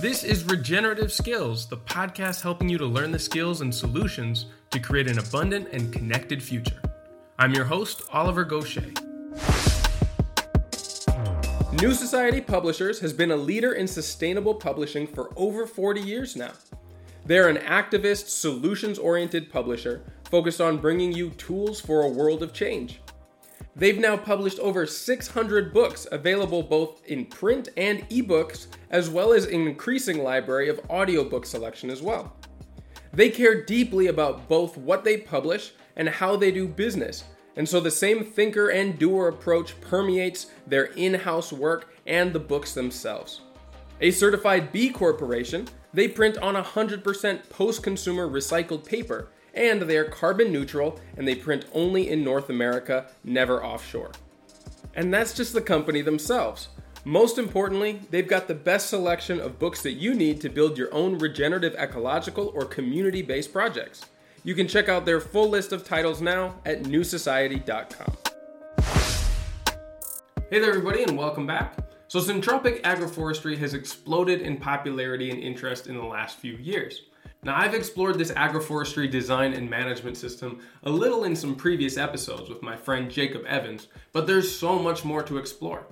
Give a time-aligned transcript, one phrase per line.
[0.00, 4.80] This is Regenerative Skills, the podcast helping you to learn the skills and solutions to
[4.80, 6.80] create an abundant and connected future.
[7.38, 8.96] I'm your host, Oliver Goshey.
[11.82, 16.52] New Society Publishers has been a leader in sustainable publishing for over 40 years now.
[17.26, 22.54] They're an activist, solutions oriented publisher focused on bringing you tools for a world of
[22.54, 23.02] change.
[23.76, 29.46] They've now published over 600 books available both in print and ebooks, as well as
[29.46, 32.36] an increasing library of audiobook selection as well.
[33.12, 37.24] They care deeply about both what they publish and how they do business,
[37.56, 42.38] and so the same thinker and doer approach permeates their in house work and the
[42.40, 43.42] books themselves.
[44.00, 50.04] A certified B Corporation, they print on 100% post consumer recycled paper and they are
[50.04, 54.12] carbon neutral and they print only in North America, never offshore.
[54.94, 56.68] And that's just the company themselves.
[57.04, 60.92] Most importantly, they've got the best selection of books that you need to build your
[60.92, 64.04] own regenerative ecological or community based projects.
[64.44, 68.16] You can check out their full list of titles now at newsociety.com.
[70.50, 71.76] Hey there, everybody, and welcome back.
[72.08, 77.02] So, syntropic agroforestry has exploded in popularity and interest in the last few years.
[77.42, 82.50] Now, I've explored this agroforestry design and management system a little in some previous episodes
[82.50, 85.86] with my friend Jacob Evans, but there's so much more to explore.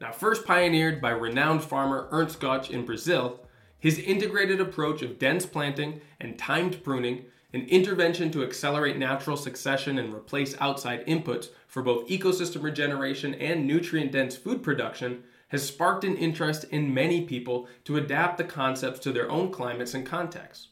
[0.00, 3.40] Now, first pioneered by renowned farmer Ernst Götsch in Brazil,
[3.80, 9.98] his integrated approach of dense planting and timed pruning, an intervention to accelerate natural succession
[9.98, 16.04] and replace outside inputs for both ecosystem regeneration and nutrient dense food production, has sparked
[16.04, 20.68] an interest in many people to adapt the concepts to their own climates and contexts.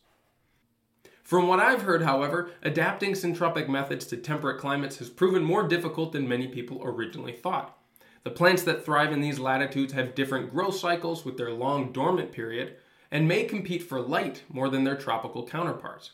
[1.23, 6.13] From what I've heard, however, adapting syntropic methods to temperate climates has proven more difficult
[6.13, 7.77] than many people originally thought.
[8.25, 12.33] The plants that thrive in these latitudes have different growth cycles with their long dormant
[12.33, 12.77] period
[13.11, 16.13] and may compete for light more than their tropical counterparts.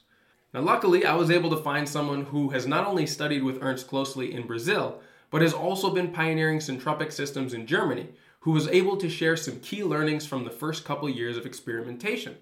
[0.53, 3.89] Now, luckily, I was able to find someone who has not only studied with Ernst
[3.89, 5.01] closely in Brazil,
[5.31, 8.09] but has also been pioneering syntropic systems in Germany,
[8.45, 12.37] who was able to share some key learnings from the first couple years of experimentation.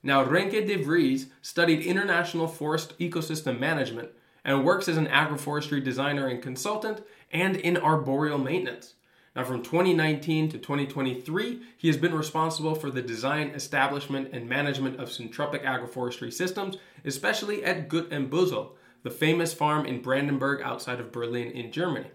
[0.00, 4.10] Now, Renke de Vries studied international forest ecosystem management
[4.44, 8.94] and works as an agroforestry designer and consultant and in arboreal maintenance.
[9.34, 15.00] Now, from 2019 to 2023, he has been responsible for the design, establishment, and management
[15.00, 21.00] of syntropic agroforestry systems, especially at Gut and Bösel, the famous farm in Brandenburg outside
[21.00, 22.12] of Berlin in Germany.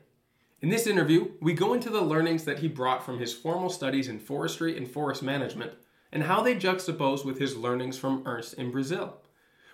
[0.59, 4.07] In this interview, we go into the learnings that he brought from his formal studies
[4.07, 5.73] in forestry and forest management,
[6.11, 9.17] and how they juxtapose with his learnings from Ernst in Brazil.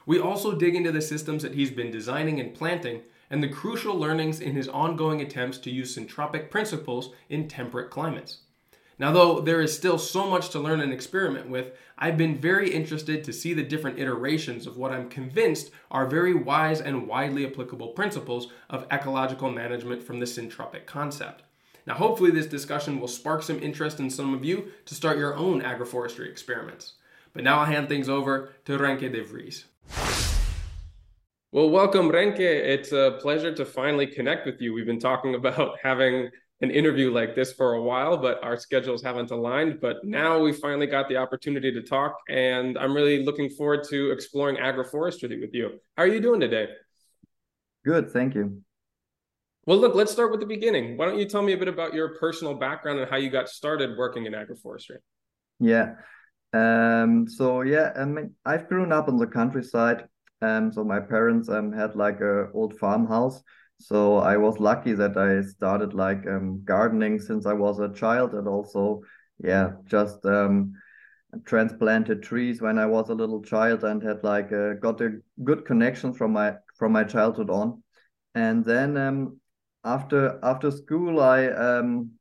[0.06, 3.96] We also dig into the systems that he's been designing and planting, and the crucial
[3.96, 8.40] learnings in his ongoing attempts to use syntropic principles in temperate climates.
[9.00, 12.72] Now, though there is still so much to learn and experiment with, I've been very
[12.72, 17.46] interested to see the different iterations of what I'm convinced are very wise and widely
[17.46, 21.44] applicable principles of ecological management from the syntropic concept.
[21.86, 25.36] Now, hopefully, this discussion will spark some interest in some of you to start your
[25.36, 26.94] own agroforestry experiments.
[27.34, 29.66] But now I'll hand things over to Renke de Vries.
[31.52, 32.40] Well, welcome, Renke.
[32.40, 34.74] It's a pleasure to finally connect with you.
[34.74, 36.30] We've been talking about having
[36.64, 39.82] an interview like this for a while, but our schedules haven't aligned.
[39.82, 44.12] But now we finally got the opportunity to talk, and I'm really looking forward to
[44.12, 45.72] exploring agroforestry with you.
[45.98, 46.70] How are you doing today?
[47.84, 48.62] Good, thank you.
[49.66, 50.96] Well, look, let's start with the beginning.
[50.96, 53.50] Why don't you tell me a bit about your personal background and how you got
[53.50, 54.98] started working in agroforestry?
[55.60, 55.96] Yeah.
[56.54, 60.06] Um, so yeah, I mean, I've grown up in the countryside.
[60.42, 63.42] Um, so my parents um had like a old farmhouse
[63.84, 68.34] so I was lucky that I started like um, gardening since I was a child,
[68.34, 69.02] and also,
[69.44, 70.74] yeah, just um,
[71.46, 75.66] transplanted trees when I was a little child, and had like uh, got a good
[75.66, 77.84] connection from my from my childhood on.
[78.36, 79.40] And then um,
[79.84, 82.12] after after school, I um,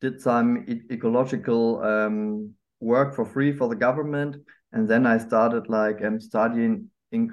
[0.00, 4.36] did some e ecological um, work for free for the government,
[4.72, 7.30] and then I started like um, studying in,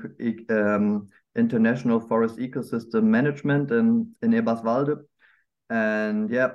[0.50, 5.03] um, international forest ecosystem management in in Eberswalde,
[5.69, 6.51] and yeah,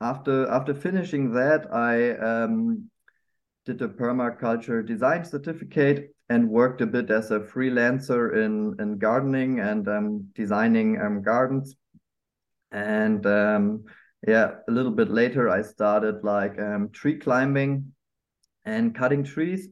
[0.00, 2.90] after after finishing that, I um,
[3.66, 9.60] did a permaculture design certificate and worked a bit as a freelancer in in gardening
[9.60, 11.76] and um, designing um, gardens,
[12.72, 13.84] and um,
[14.26, 17.92] yeah, a little bit later I started like um, tree climbing
[18.64, 19.68] and cutting trees.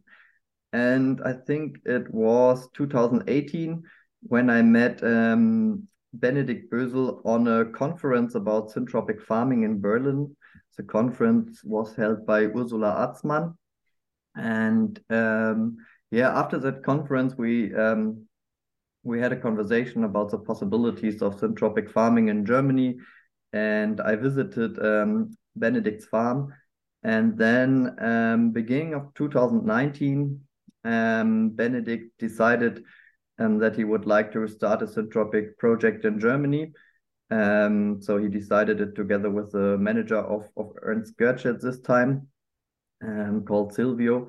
[0.72, 3.82] And I think it was 2018
[4.22, 10.36] when I met um, Benedikt Bösel on a conference about syntropic farming in Berlin.
[10.76, 13.56] The conference was held by Ursula Atzmann.
[14.34, 15.78] And um,
[16.10, 18.26] yeah, after that conference, we um,
[19.02, 22.98] we had a conversation about the possibilities of syntropic farming in Germany,
[23.52, 26.54] and I visited um, Benedict's farm.
[27.02, 30.40] And then, um, beginning of 2019,
[30.84, 32.84] um, Benedict decided
[33.38, 36.72] um, that he would like to start a syntropic project in Germany.
[37.30, 41.80] Um, so he decided it together with the manager of, of Ernst Götsch at this
[41.80, 42.28] time,
[43.02, 44.28] um, called Silvio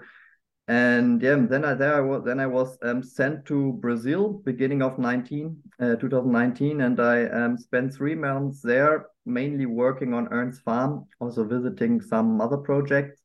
[0.70, 4.82] and yeah then i there i was then i was um, sent to brazil beginning
[4.82, 10.62] of 19 uh, 2019 and i um, spent three months there mainly working on ernst's
[10.62, 13.22] farm also visiting some other projects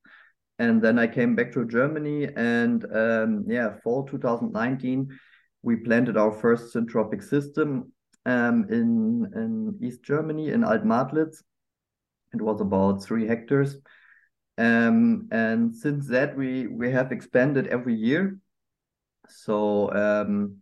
[0.59, 5.09] and then i came back to germany and um, yeah fall 2019
[5.63, 7.93] we planted our first syntropic system
[8.27, 11.43] um, in in east germany in Alt Madlitz
[12.33, 13.77] it was about three hectares.
[14.57, 18.39] Um, and since that, we we have expanded every year.
[19.29, 20.57] So um,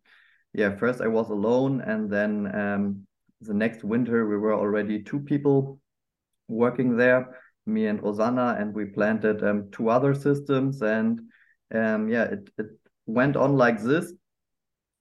[0.52, 3.06] yeah, first I was alone, and then um,
[3.40, 5.80] the next winter we were already two people
[6.48, 11.20] working there, me and Rosanna, and we planted um, two other systems, and
[11.74, 12.66] um, yeah, it it
[13.06, 14.12] went on like this,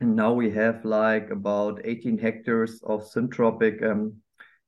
[0.02, 4.14] and now we have like about 18 hectares of syntropic um,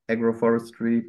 [0.09, 1.03] agroforestry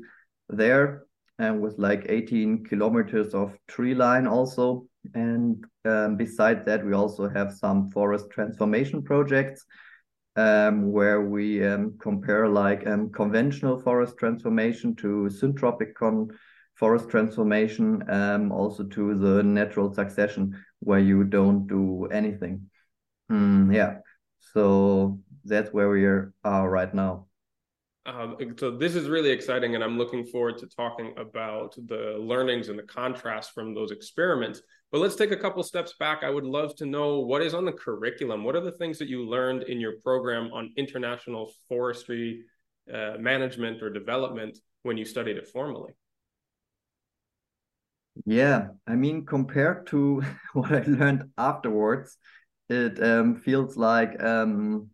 [0.48, 1.04] there
[1.38, 4.86] and with like 18 kilometers of tree line also.
[5.14, 9.64] And um, beside that, we also have some forest transformation projects
[10.34, 16.28] um, where we um, compare like um, conventional forest transformation to syntropic con
[16.74, 22.68] forest transformation, um, also to the natural succession where you don't do anything.
[23.30, 23.98] Mm, yeah,
[24.40, 27.26] so that's where we are right now.
[28.06, 32.70] Um, so this is really exciting, and I'm looking forward to talking about the learnings
[32.70, 34.62] and the contrast from those experiments.
[34.90, 36.22] But let's take a couple steps back.
[36.22, 38.44] I would love to know what is on the curriculum.
[38.44, 42.44] What are the things that you learned in your program on international forestry
[42.92, 45.92] uh, management or development when you studied it formally?
[48.24, 50.22] Yeah, I mean, compared to
[50.54, 52.16] what I learned afterwards,
[52.68, 54.90] it um, feels like um,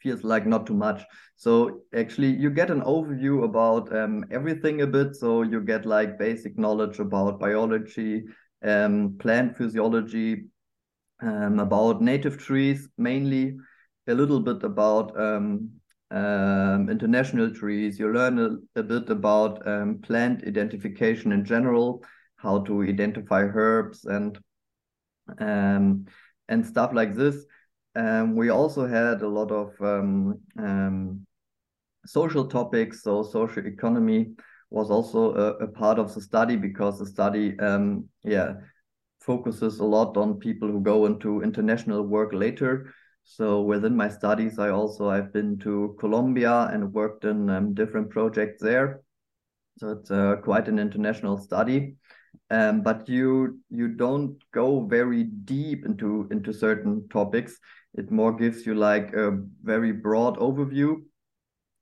[0.00, 1.02] feels like not too much.
[1.36, 5.14] So actually, you get an overview about um, everything a bit.
[5.16, 8.24] So you get like basic knowledge about biology,
[8.62, 10.46] um, plant physiology,
[11.22, 13.56] um, about native trees mainly,
[14.08, 15.70] a little bit about um,
[16.10, 17.98] um, international trees.
[17.98, 22.04] You learn a, a bit about um, plant identification in general,
[22.36, 24.38] how to identify herbs and
[26.48, 27.44] and stuff like this.
[27.94, 31.26] Um, we also had a lot of um, um,
[32.06, 33.02] social topics.
[33.02, 34.32] So social economy
[34.70, 38.54] was also a, a, part of the study because the study, um, yeah,
[39.20, 42.92] focuses a lot on people who go into international work later.
[43.24, 48.10] So within my studies, I also I've been to Colombia and worked in um, different
[48.10, 49.02] projects there.
[49.78, 51.96] So it's uh, quite an international study
[52.52, 57.58] um, but you you don't go very deep into into certain topics.
[57.94, 61.02] It more gives you like a very broad overview.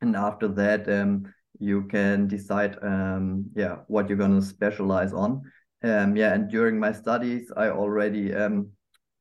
[0.00, 5.42] And after that um, you can decide um, yeah what you're going to specialize on.
[5.82, 8.68] Um, yeah and during my studies i already um,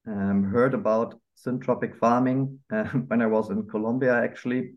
[0.05, 4.75] um, heard about syntropic farming uh, when i was in colombia actually.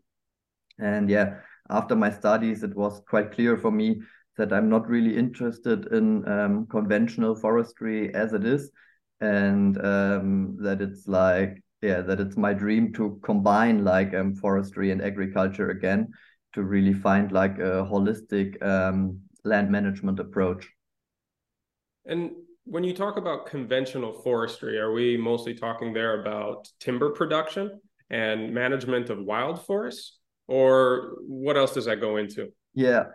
[0.79, 4.01] And yeah after my studies it was quite clear for me
[4.37, 8.71] that I'm not really interested in um, conventional forestry as it is,
[9.21, 14.91] and um, that it's like yeah that it's my dream to combine like um, forestry
[14.91, 16.11] and agriculture again
[16.53, 20.67] to really find like a holistic um, land management approach.
[22.05, 22.31] And
[22.65, 28.53] when you talk about conventional forestry, are we mostly talking there about timber production and
[28.53, 32.49] management of wild forests, or what else does that go into?
[32.73, 33.05] Yeah,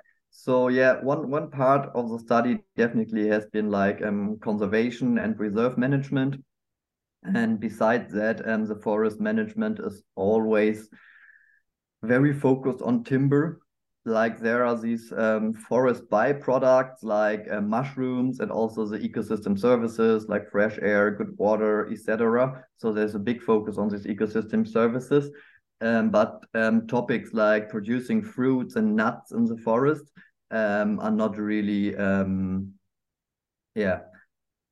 [0.40, 5.36] so yeah, one one part of the study definitely has been like um, conservation and
[5.36, 6.36] reserve management,
[7.24, 10.88] and besides that, um, the forest management is always
[12.04, 13.58] very focused on timber.
[14.04, 20.28] Like there are these um, forest byproducts like uh, mushrooms and also the ecosystem services
[20.28, 22.64] like fresh air, good water, etc.
[22.76, 25.32] So there's a big focus on these ecosystem services.
[25.80, 30.12] Um, but um, topics like producing fruits and nuts in the forest
[30.50, 32.72] um, are not really, um,
[33.74, 34.00] yeah,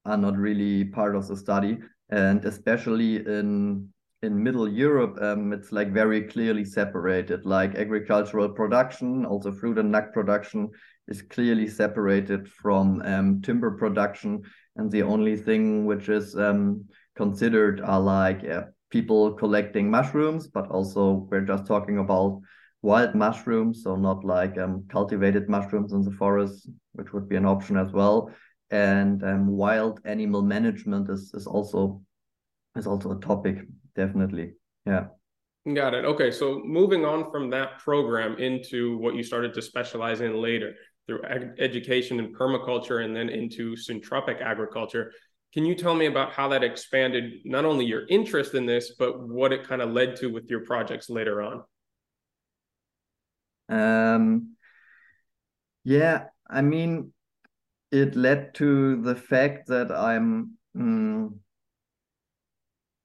[0.04, 1.78] are not really part of the study.
[2.09, 3.88] And especially in
[4.23, 9.92] in Middle Europe, um, it's like very clearly separated, like agricultural production, also fruit and
[9.92, 10.71] nut production
[11.06, 14.42] is clearly separated from um, timber production,
[14.76, 20.68] and the only thing which is um, considered are like uh, people collecting mushrooms, but
[20.68, 22.40] also we're just talking about
[22.83, 27.47] wild mushrooms, so not like um, cultivated mushrooms in the forest, which would be an
[27.47, 28.30] option as well.
[28.71, 32.02] And um, wild animal management is is also
[32.76, 33.59] is also a topic,
[33.95, 34.54] definitely.
[34.85, 35.06] Yeah.
[35.75, 36.04] Got it.
[36.04, 40.75] Okay, so moving on from that program into what you started to specialize in later
[41.06, 45.12] through ed- education and permaculture, and then into syntropic agriculture.
[45.52, 49.18] Can you tell me about how that expanded not only your interest in this, but
[49.18, 51.62] what it kind of led to with your projects later on?
[53.68, 54.56] Um,
[55.85, 57.12] yeah, I mean,
[57.90, 61.38] it led to the fact that I'm, mm,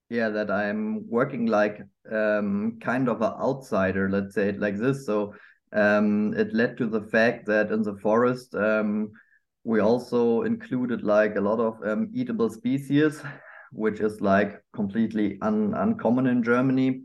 [0.09, 5.05] yeah, that I'm working like um, kind of an outsider, let's say it like this.
[5.05, 5.33] So
[5.71, 9.11] um, it led to the fact that in the forest, um,
[9.63, 13.21] we also included like a lot of um, eatable species,
[13.71, 17.03] which is like completely un uncommon in Germany.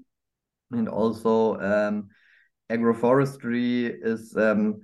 [0.72, 2.08] And also um,
[2.70, 4.80] agroforestry is um,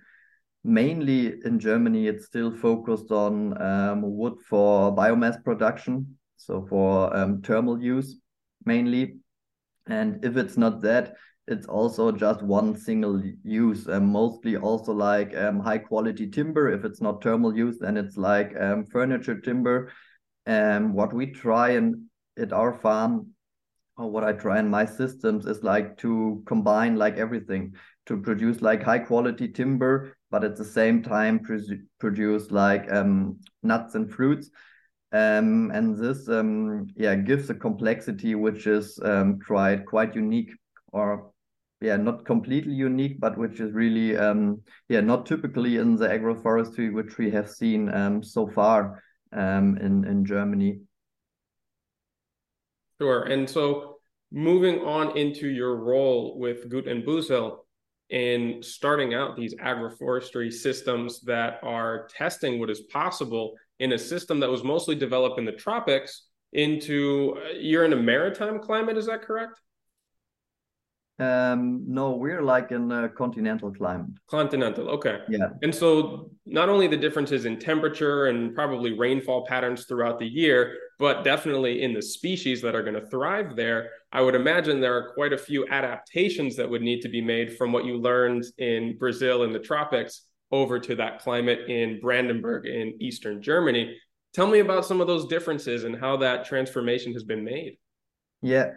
[0.64, 7.42] mainly in Germany, it's still focused on um, wood for biomass production, so for um,
[7.42, 8.18] thermal use
[8.64, 9.16] mainly.
[9.86, 11.14] And if it's not that,
[11.48, 16.70] it's also just one single use, and mostly also like um, high quality timber.
[16.70, 19.92] If it's not thermal use, then it's like um, furniture timber.
[20.46, 22.04] And what we try and
[22.38, 23.31] at our farm
[24.06, 27.74] what I try in my systems is like to combine like everything
[28.06, 31.40] to produce like high quality timber, but at the same time
[31.98, 34.50] produce like um, nuts and fruits.
[35.12, 40.50] Um, and this um, yeah gives a complexity which is um, quite quite unique
[40.90, 41.32] or
[41.82, 46.90] yeah not completely unique but which is really um, yeah not typically in the agroforestry
[46.90, 49.02] which we have seen um, so far
[49.34, 50.80] um, in in Germany.
[53.02, 53.24] Sure.
[53.24, 53.91] And so
[54.32, 57.58] moving on into your role with Gut and Bösel
[58.10, 64.40] in starting out these agroforestry systems that are testing what is possible in a system
[64.40, 69.06] that was mostly developed in the tropics into uh, you're in a maritime climate is
[69.06, 69.58] that correct
[71.22, 74.10] um, no, we're like in a continental climate.
[74.28, 75.20] Continental, okay.
[75.28, 75.50] Yeah.
[75.62, 80.76] And so not only the differences in temperature and probably rainfall patterns throughout the year,
[80.98, 84.96] but definitely in the species that are going to thrive there, I would imagine there
[84.96, 88.44] are quite a few adaptations that would need to be made from what you learned
[88.58, 93.96] in Brazil in the tropics over to that climate in Brandenburg in Eastern Germany.
[94.34, 97.76] Tell me about some of those differences and how that transformation has been made.
[98.42, 98.70] Yeah.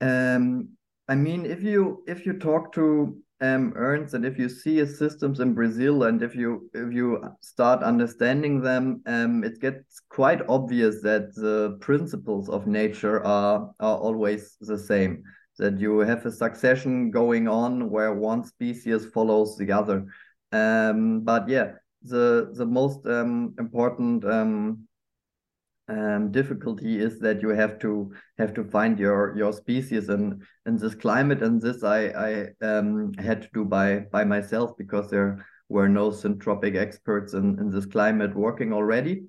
[0.00, 0.76] Um,
[1.08, 4.98] I mean, if you if you talk to um, Ernst and if you see his
[4.98, 10.40] systems in Brazil and if you if you start understanding them, um, it gets quite
[10.48, 15.22] obvious that the principles of nature are are always the same.
[15.58, 20.06] That you have a succession going on where one species follows the other.
[20.52, 21.72] Um, but yeah,
[22.02, 24.24] the the most um, important
[25.88, 30.76] um, difficulty is that you have to have to find your your species in in
[30.76, 35.46] this climate and this I I um, had to do by by myself because there
[35.68, 39.24] were no syntropic experts in in this climate working already.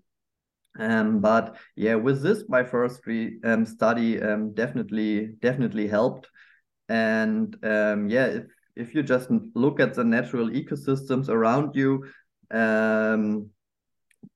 [0.79, 3.01] Um, but yeah, with this my first
[3.43, 6.27] um, study um, definitely definitely helped.
[6.89, 8.45] And um, yeah, if
[8.75, 12.05] if you just look at the natural ecosystems around you,
[12.51, 13.49] um,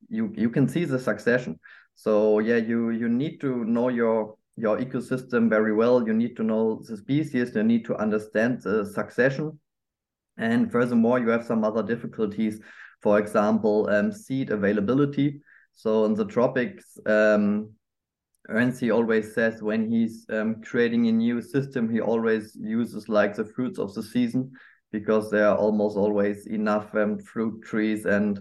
[0.09, 1.59] you you can see the succession.
[1.95, 6.05] So yeah, you you need to know your your ecosystem very well.
[6.05, 7.55] You need to know the species.
[7.55, 9.59] You need to understand the succession.
[10.37, 12.59] And furthermore, you have some other difficulties.
[13.01, 15.41] For example, um, seed availability.
[15.73, 17.71] So in the tropics, um,
[18.49, 23.45] Ernst always says when he's um, creating a new system, he always uses like the
[23.45, 24.51] fruits of the season
[24.91, 28.39] because there are almost always enough um, fruit trees and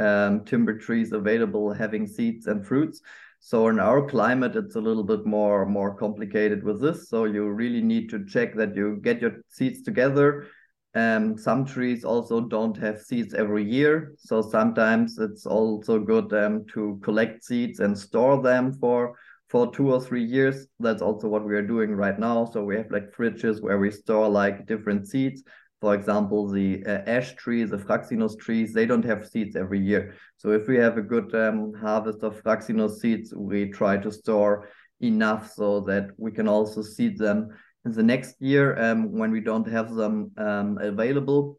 [0.00, 3.00] um, timber trees available having seeds and fruits.
[3.40, 7.08] So in our climate, it's a little bit more more complicated with this.
[7.08, 10.46] So you really need to check that you get your seeds together.
[10.94, 16.66] Um, some trees also don't have seeds every year, so sometimes it's also good um,
[16.74, 19.14] to collect seeds and store them for
[19.48, 20.66] for two or three years.
[20.80, 22.44] That's also what we are doing right now.
[22.44, 25.42] So we have like fridges where we store like different seeds
[25.80, 30.14] for example, the uh, ash trees, the fraxinus trees, they don't have seeds every year.
[30.36, 34.68] So if we have a good um, harvest of fraxinus seeds, we try to store
[35.00, 37.48] enough so that we can also seed them
[37.86, 41.58] in the next year um, when we don't have them um, available.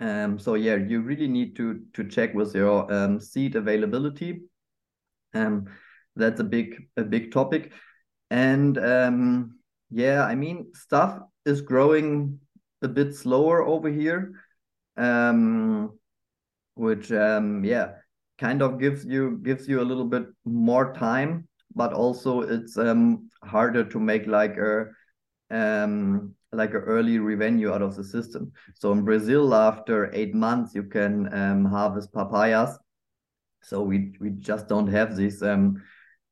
[0.00, 4.42] Um, so yeah, you really need to to check with your um, seed availability.
[5.34, 5.66] Um,
[6.16, 7.72] that's a big a big topic,
[8.30, 8.76] and
[9.90, 12.38] yeah, I mean stuff is growing
[12.82, 14.32] a bit slower over here,
[14.96, 15.98] um,
[16.74, 17.92] which um, yeah,
[18.38, 23.28] kind of gives you gives you a little bit more time, but also it's um,
[23.42, 24.86] harder to make like a
[25.50, 28.52] um, like an early revenue out of the system.
[28.74, 32.78] So in Brazil, after eight months, you can um, harvest papayas.
[33.62, 35.82] So we we just don't have these um,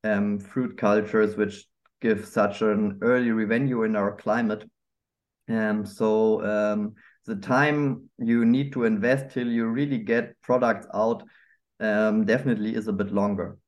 [0.05, 1.67] um, fruit cultures which
[2.01, 4.65] give such an early revenue in our climate.
[5.49, 10.87] And um, so um, the time you need to invest till you really get products
[10.93, 11.23] out
[11.81, 13.59] um, definitely is a bit longer.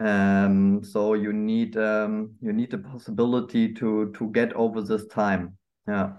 [0.00, 5.56] Um, so you need um, you need the possibility to to get over this time.
[5.86, 6.12] Yeah.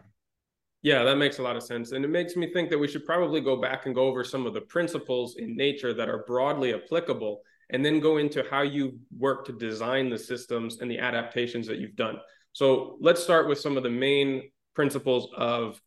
[0.83, 1.91] Yeah, that makes a lot of sense.
[1.91, 4.47] And it makes me think that we should probably go back and go over some
[4.47, 8.97] of the principles in nature that are broadly applicable and then go into how you
[9.17, 12.17] work to design the systems and the adaptations that you've done.
[12.53, 15.81] So let's start with some of the main principles of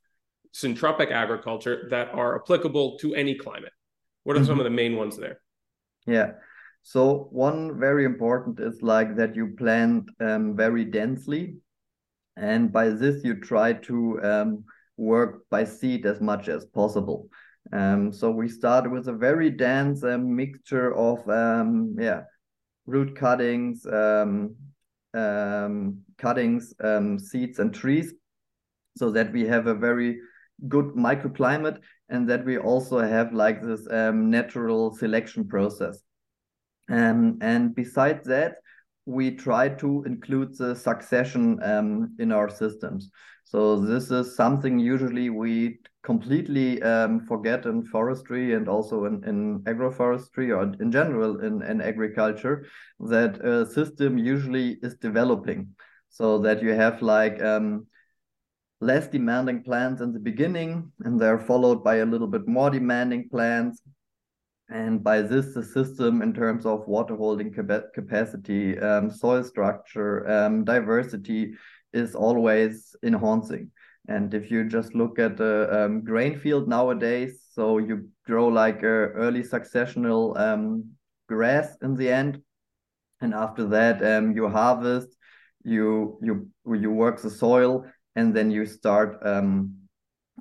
[0.53, 3.73] syntropic agriculture that are applicable to any climate.
[4.23, 4.47] What are mm-hmm.
[4.47, 5.41] some of the main ones there?
[6.07, 6.33] Yeah.
[6.83, 11.57] So one very important is like that you plant um, very densely
[12.37, 14.65] and by this you try to um,
[14.97, 17.29] work by seed as much as possible.
[17.73, 22.23] Um, so we start with a very dense uh, mixture of um, yeah
[22.87, 24.55] root cuttings, um,
[25.15, 28.13] um, cuttings, um, seeds, and trees,
[28.97, 30.21] so that we have a very
[30.69, 36.03] good microclimate and that we also have like this natural selection process.
[36.89, 38.57] and and besides that,
[39.07, 43.11] we try to include the succession um, in our systems.
[43.45, 49.61] So this is something usually we completely um, forget in forestry and also in, in
[49.61, 52.67] agroforestry or in general in, in agriculture
[53.01, 55.69] that a system usually is developing
[56.09, 57.87] so that you have like um,
[58.81, 63.29] less demanding plants in the beginning and they're followed by a little bit more demanding
[63.29, 63.81] plants
[64.69, 70.65] and by this, the system in terms of water holding capacity, um, soil structure, um,
[70.65, 71.55] diversity
[71.93, 73.71] is always enhancing.
[74.09, 78.83] And if you just look at the um, grain field nowadays, so you grow like
[78.83, 80.91] a early successional um,
[81.29, 82.41] grass in the end,
[83.21, 85.09] and after that um, you harvest,
[85.63, 89.75] you you you work the soil, and then you start um,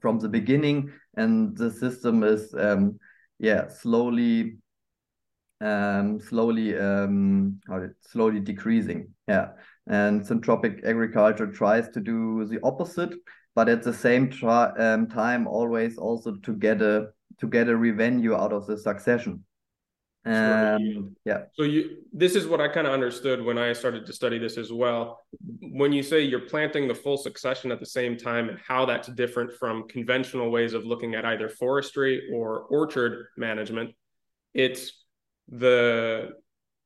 [0.02, 3.00] from the beginning, and the system is um,
[3.40, 4.58] yeah slowly
[5.62, 7.60] um slowly um
[8.02, 9.50] slowly decreasing yeah.
[9.88, 13.14] And syntropic agriculture tries to do the opposite
[13.56, 17.08] but at the same um, time always also to get a
[17.40, 19.44] to get a revenue out of the succession
[20.26, 21.44] um, yeah.
[21.54, 24.58] So you this is what i kind of understood when i started to study this
[24.58, 25.20] as well.
[25.60, 29.10] When you say you're planting the full succession at the same time and how that's
[29.10, 33.94] different from conventional ways of looking at either forestry or orchard management
[34.54, 35.04] it's
[35.50, 36.30] the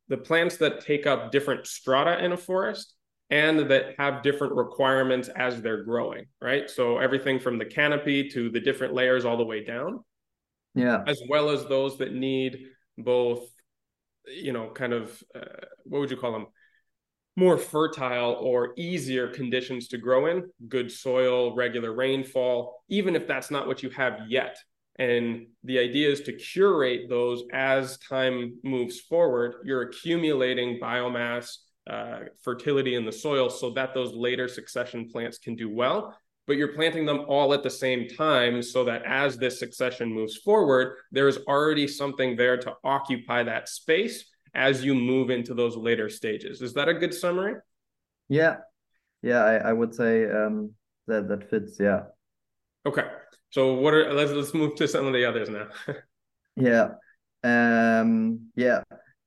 [0.07, 2.95] the plants that take up different strata in a forest
[3.29, 6.69] and that have different requirements as they're growing right?
[6.69, 10.03] So everything from the canopy to the different layers all the way down.
[10.73, 11.03] Yeah.
[11.07, 13.47] As well as those that need both
[14.27, 16.47] you know kind of uh, what would you call them?
[17.35, 23.51] More fertile or easier conditions to grow in good soil regular rainfall even if that's
[23.51, 24.57] not what you have yet.
[24.99, 29.57] And the idea is to curate those as time moves forward.
[29.63, 31.57] You're accumulating biomass
[31.87, 36.55] uh, fertility in the soil so that those later succession plants can do well but
[36.55, 40.95] you're planting them all at the same time so that as this succession moves forward,
[41.11, 46.61] there's already something there to occupy that space as you move into those later stages.
[46.61, 47.55] Is that a good summary?
[48.29, 48.57] Yeah.
[49.21, 50.71] Yeah, I, I would say um,
[51.07, 51.77] that that fits.
[51.79, 52.03] Yeah.
[52.85, 53.03] Okay.
[53.49, 55.67] So what are let's let's move to some of the others now.
[56.55, 56.89] yeah.
[57.43, 58.83] Um yeah.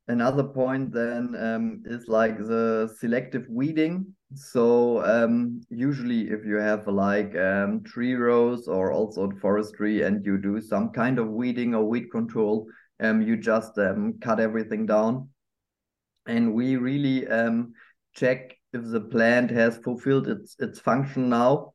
[0.08, 6.86] Another point then um, is like the selective weeding so um, usually, if you have
[6.86, 11.84] like um, tree rows or also forestry, and you do some kind of weeding or
[11.84, 12.68] weed control,
[13.00, 15.28] um, you just um, cut everything down,
[16.26, 17.72] and we really um,
[18.14, 21.74] check if the plant has fulfilled its its function now,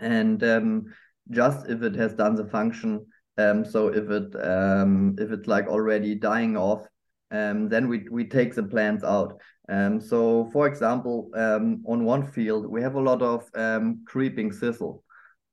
[0.00, 0.86] and um,
[1.30, 3.04] just if it has done the function.
[3.36, 6.86] Um, so if it um, if it's like already dying off,
[7.30, 9.40] um, then we, we take the plants out.
[9.68, 14.52] Um, so, for example, um, on one field, we have a lot of um, creeping
[14.52, 15.02] thistle.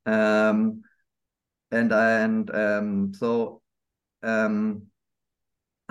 [0.05, 0.81] Um,
[1.71, 3.61] and and um, so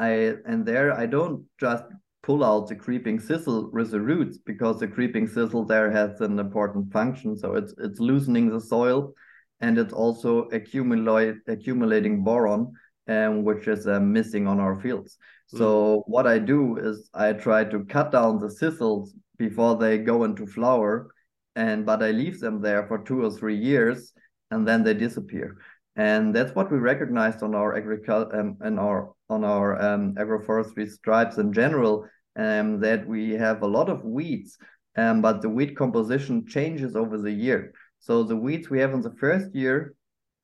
[0.01, 1.85] I and there I don't just
[2.23, 6.39] pull out the creeping thistle with the roots because the creeping thistle there has an
[6.39, 7.37] important function.
[7.37, 9.13] So it's it's loosening the soil,
[9.61, 12.73] and it's also accumulate accumulating boron,
[13.09, 15.19] um, which is uh, missing on our fields.
[15.57, 16.03] So mm.
[16.07, 20.47] what I do is I try to cut down the thistles before they go into
[20.47, 21.11] flower,
[21.57, 24.13] and but I leave them there for two or three years,
[24.51, 25.57] and then they disappear.
[25.97, 30.89] And that's what we recognized on our agriculture um, and our on our um, agroforestry
[30.89, 34.57] stripes in general, um, that we have a lot of weeds,
[34.97, 37.73] um, but the weed composition changes over the year.
[37.99, 39.95] So the weeds we have in the first year,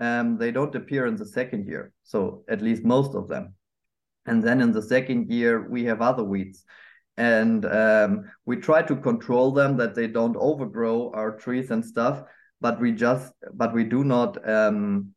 [0.00, 1.92] um, they don't appear in the second year.
[2.02, 3.54] So at least most of them.
[4.26, 6.64] And then in the second year, we have other weeds.
[7.16, 12.22] And um, we try to control them that they don't overgrow our trees and stuff.
[12.60, 15.14] But we just, but we do not um,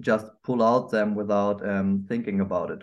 [0.00, 2.82] just pull out them without um, thinking about it.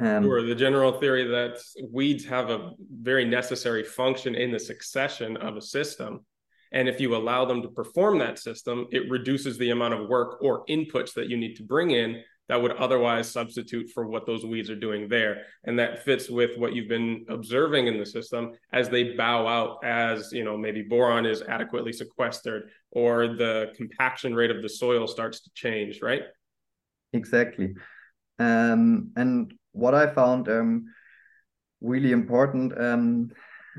[0.00, 0.42] Um, sure.
[0.42, 1.58] The general theory that
[1.90, 6.24] weeds have a very necessary function in the succession of a system.
[6.72, 10.42] And if you allow them to perform that system, it reduces the amount of work
[10.42, 14.44] or inputs that you need to bring in that would otherwise substitute for what those
[14.44, 15.44] weeds are doing there.
[15.64, 19.84] And that fits with what you've been observing in the system as they bow out
[19.84, 25.06] as, you know, maybe boron is adequately sequestered or the compaction rate of the soil
[25.06, 26.22] starts to change, right?
[27.12, 27.74] Exactly.
[28.38, 30.86] Um, and what I found um,
[31.80, 33.30] really important um,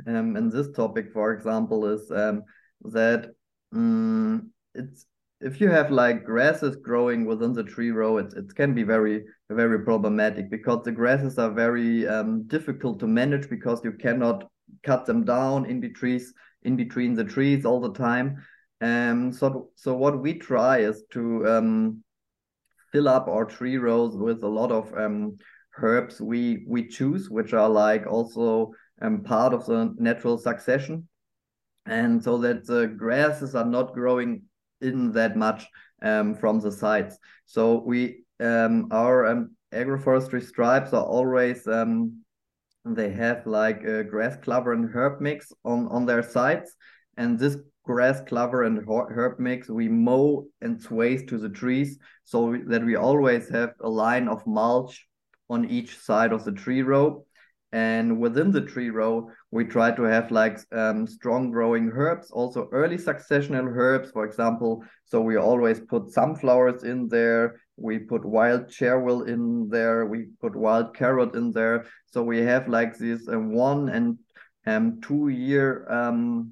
[0.07, 2.43] um, in this topic, for example, is um,
[2.85, 3.31] that
[3.73, 5.05] um, it's
[5.43, 9.25] if you have like grasses growing within the tree row, it, it can be very,
[9.49, 14.49] very problematic because the grasses are very um, difficult to manage because you cannot
[14.83, 16.21] cut them down in between,
[16.63, 18.41] in between the trees all the time.
[18.79, 22.03] Um, so, so what we try is to um,
[22.91, 25.37] fill up our tree rows with a lot of um,
[25.77, 31.07] herbs we we choose, which are like also um, part of the natural succession,
[31.85, 34.43] and so that the grasses are not growing
[34.83, 35.67] in that much
[36.01, 37.17] um, from the sides.
[37.45, 42.23] So we um, our um, agroforestry stripes are always um,
[42.85, 46.75] they have like a grass clover and herb mix on on their sides,
[47.17, 52.57] and this grass clover and herb mix we mow and sways to the trees so
[52.67, 55.05] that we always have a line of mulch
[55.49, 57.25] on each side of the tree row
[57.73, 62.69] and within the tree row, we try to have like um, strong growing herbs, also
[62.71, 64.83] early successional herbs, for example.
[65.05, 67.59] So we always put sunflowers in there.
[67.75, 70.05] We put wild chervil in there.
[70.05, 71.87] We put wild carrot in there.
[72.05, 74.19] So we have like these uh, one and
[74.67, 76.51] um, two year um,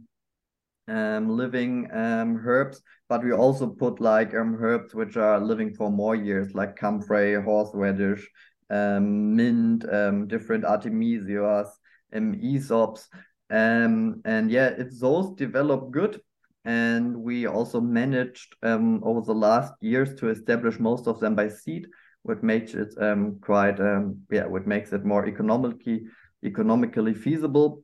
[0.88, 6.16] um, living um, herbs, but we also put like herbs which are living for more
[6.16, 8.28] years, like comfrey, horseradish,
[8.72, 11.68] um, mint, um, different artemisias,
[12.16, 13.08] um, hyssops.
[13.50, 16.22] Um, and yeah, it's those develop good.
[16.64, 21.50] And we also managed um, over the last years to establish most of them by
[21.50, 21.88] seed,
[22.24, 26.06] which makes it um, quite, um, yeah, what makes it more economically
[26.44, 27.84] economically feasible.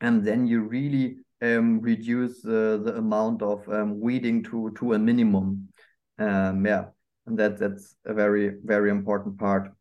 [0.00, 4.98] And then you really um, reduce uh, the amount of um, weeding to to a
[4.98, 5.68] minimum.
[6.18, 6.86] Um, yeah,
[7.26, 9.75] and that that's a very very important part.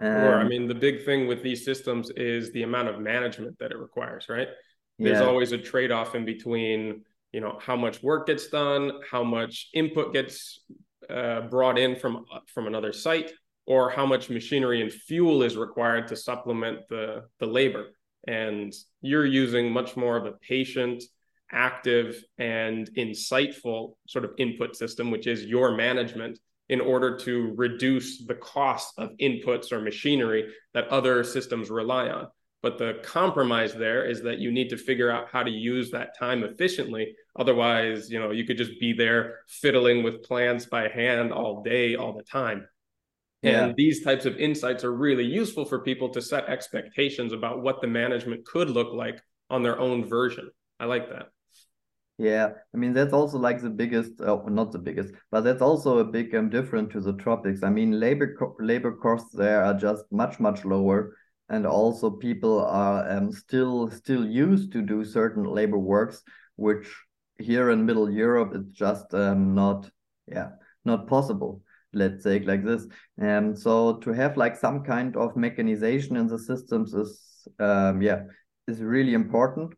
[0.00, 3.72] Or, I mean, the big thing with these systems is the amount of management that
[3.72, 4.48] it requires, right?
[4.98, 5.26] There's yeah.
[5.26, 9.70] always a trade off in between, you know, how much work gets done, how much
[9.74, 10.60] input gets
[11.10, 13.32] uh, brought in from from another site,
[13.66, 17.86] or how much machinery and fuel is required to supplement the the labor.
[18.26, 21.02] And you're using much more of a patient,
[21.50, 28.24] active, and insightful sort of input system, which is your management in order to reduce
[28.24, 32.28] the cost of inputs or machinery that other systems rely on.
[32.60, 36.18] But the compromise there is that you need to figure out how to use that
[36.18, 37.14] time efficiently.
[37.38, 41.94] Otherwise, you know, you could just be there fiddling with plants by hand all day,
[41.94, 42.66] all the time.
[43.42, 43.66] Yeah.
[43.66, 47.80] And these types of insights are really useful for people to set expectations about what
[47.80, 50.50] the management could look like on their own version.
[50.80, 51.28] I like that.
[52.20, 55.98] Yeah, I mean that's also like the biggest, uh, not the biggest, but that's also
[55.98, 57.62] a big um, difference to the tropics.
[57.62, 61.14] I mean, labor co labor costs there are just much much lower,
[61.48, 66.24] and also people are um, still still used to do certain labor works,
[66.56, 66.92] which
[67.38, 69.88] here in Middle Europe it's just um, not
[70.26, 70.50] yeah
[70.84, 71.62] not possible.
[71.92, 76.38] Let's say like this, and so to have like some kind of mechanization in the
[76.38, 78.24] systems is um, yeah
[78.66, 79.72] is really important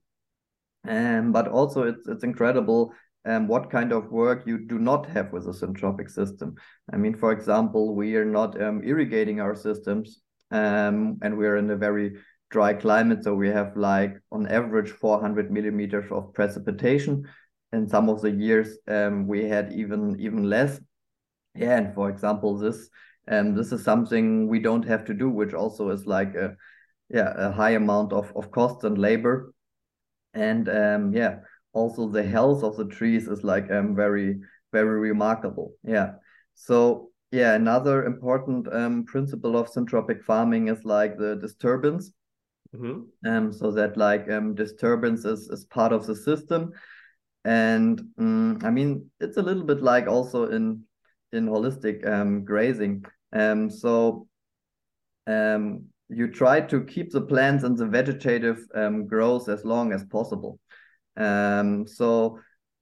[0.88, 2.92] um, but also it's it's incredible
[3.24, 6.54] um, what kind of work you do not have with a syntropic system.
[6.92, 11.70] I mean, for example, we are not um, irrigating our systems um, and we're in
[11.70, 12.16] a very
[12.50, 13.24] dry climate.
[13.24, 17.28] So we have like on average 400 millimeters of precipitation.
[17.72, 20.80] In some of the years, um, we had even even less.
[21.54, 22.88] Yeah, and for example, this
[23.28, 26.56] um, this is something we don't have to do, which also is like a
[27.08, 29.52] yeah a high amount of of cost and labor.
[30.34, 31.40] And um, yeah,
[31.72, 34.40] also the health of the trees is like um very
[34.72, 35.74] very remarkable.
[35.82, 36.12] Yeah.
[36.54, 42.12] So yeah, another important um, principle of syntropic farming is like the disturbance.
[42.74, 43.28] Mm-hmm.
[43.28, 46.72] Um, so that like um, disturbance is, is part of the system,
[47.44, 50.84] and um, I mean it's a little bit like also in
[51.32, 53.04] in holistic um, grazing.
[53.32, 54.28] Um, so
[55.26, 60.04] um, you try to keep the plants and the vegetative um, growth as long as
[60.04, 60.58] possible.
[61.16, 62.38] Um, so,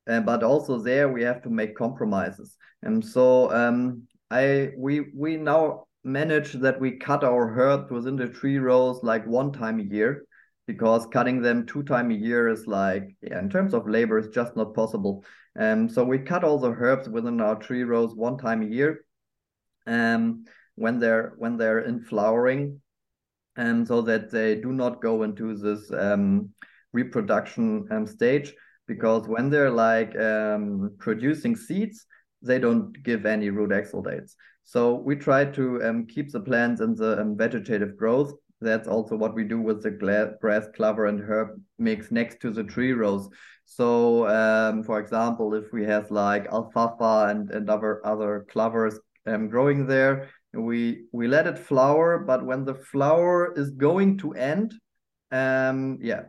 [0.09, 2.57] uh, but also there we have to make compromises.
[2.83, 8.29] And so um, I we we now manage that we cut our herbs within the
[8.29, 10.25] tree rows like one time a year
[10.67, 14.29] because cutting them two time a year is like yeah, in terms of labor is
[14.29, 15.25] just not possible.
[15.59, 19.05] Um, so we cut all the herbs within our tree rows one time a year.
[19.87, 20.45] Um,
[20.77, 22.81] when they're when they're in flowering,
[23.59, 26.49] um, so that they do not go into this um,
[26.93, 28.55] reproduction um, stage
[28.87, 32.07] because when they're like um, producing seeds,
[32.41, 34.35] they don't give any root exudates.
[34.65, 38.33] So we try to um, keep the plants in the um, vegetative growth.
[38.61, 42.65] That's also what we do with the grass, clover, and herb mix next to the
[42.65, 43.29] tree rows.
[43.67, 44.25] So,
[44.85, 51.05] for example, if we have like alfalfa and, and other other clovers growing there, we
[51.13, 52.19] we let it flower.
[52.19, 54.75] But when the flower is going to end,
[55.31, 56.23] um, yeah,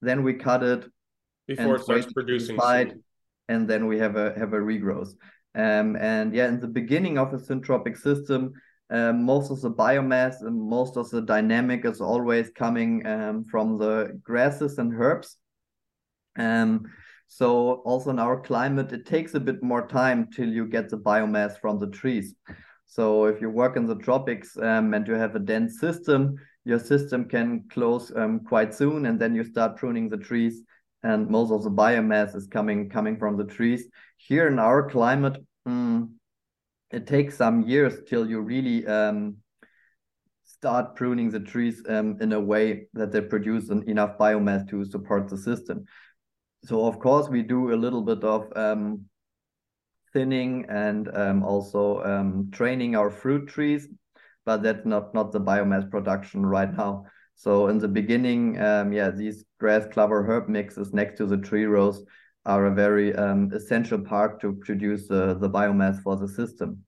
[0.00, 0.84] then we cut it
[1.46, 2.94] before it starts producing seed.
[3.48, 5.10] and then we have a have a regrowth.
[5.54, 8.52] Um, and yeah, in the beginning of a syntropic system,
[8.90, 13.78] um, most of the biomass and most of the dynamic is always coming um, from
[13.78, 15.36] the grasses and herbs.
[16.36, 16.86] Um,
[17.28, 20.98] so also in our climate, it takes a bit more time till you get the
[20.98, 22.34] biomass from the trees.
[22.86, 26.78] So if you work in the tropics um, and you have a dense system, your
[26.78, 30.62] system can close um, quite soon, and then you start pruning the trees,
[31.02, 33.88] and most of the biomass is coming coming from the trees.
[34.16, 35.36] Here in our climate,
[35.68, 36.08] mm,
[36.90, 39.36] it takes some years till you really um,
[40.44, 44.84] start pruning the trees um, in a way that they produce an, enough biomass to
[44.84, 45.84] support the system.
[46.64, 49.04] So of course we do a little bit of um,
[50.14, 53.88] thinning and um, also um, training our fruit trees
[54.44, 57.06] but that's not not the biomass production right now.
[57.36, 61.64] So in the beginning, um, yeah, these grass clover herb mixes next to the tree
[61.64, 62.04] rows
[62.46, 66.84] are a very um, essential part to produce uh, the biomass for the system.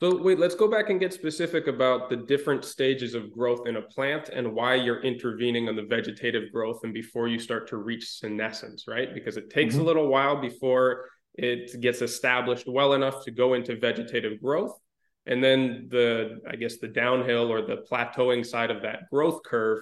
[0.00, 3.76] So wait, let's go back and get specific about the different stages of growth in
[3.76, 7.76] a plant and why you're intervening on the vegetative growth and before you start to
[7.76, 9.14] reach senescence, right?
[9.14, 9.84] Because it takes mm-hmm.
[9.84, 14.78] a little while before it gets established well enough to go into vegetative growth.
[15.26, 19.78] And then the, I guess, the downhill or the plateauing side of that growth curve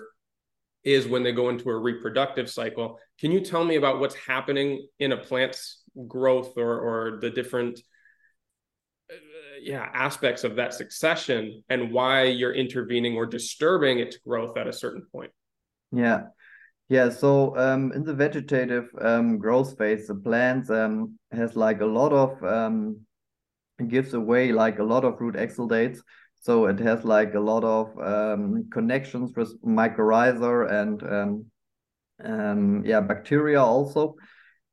[0.85, 2.99] is when they go into a reproductive cycle.
[3.19, 7.81] Can you tell me about what's happening in a plant's growth or, or the different
[9.11, 9.15] uh,
[9.61, 14.73] yeah aspects of that succession and why you're intervening or disturbing its growth at a
[14.73, 15.31] certain point
[15.93, 16.23] yeah
[16.90, 21.87] yeah so um, in the vegetative um, growth phase the plant um, has like a
[21.87, 23.00] lot of um,
[23.88, 25.98] gives away like a lot of root exudates.
[26.40, 31.44] So it has like a lot of um, connections with mycorrhiza and um,
[32.24, 34.16] um, yeah, bacteria also.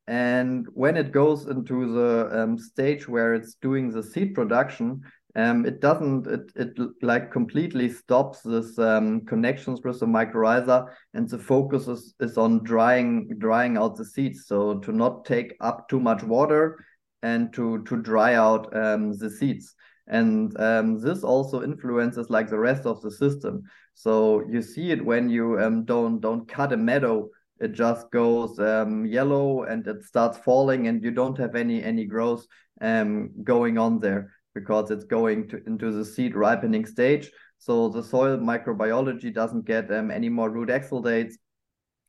[0.06, 5.02] And when it goes into the um, stage where it's doing the seed production,
[5.38, 11.28] um, it doesn't it, it like completely stops this um, connections with the mycorrhiza and
[11.28, 14.46] the focus is, is on drying drying out the seeds.
[14.46, 16.84] So to not take up too much water
[17.22, 19.76] and to to dry out um, the seeds.
[20.08, 23.62] And um, this also influences like the rest of the system.
[23.94, 27.28] So you see it when you um, don't don't cut a meadow
[27.60, 32.04] it just goes um, yellow and it starts falling and you don't have any any
[32.04, 32.46] growth
[32.80, 38.36] going on there because it's going to, into the seed ripening stage so the soil
[38.38, 41.34] microbiology doesn't get um, any more root exudates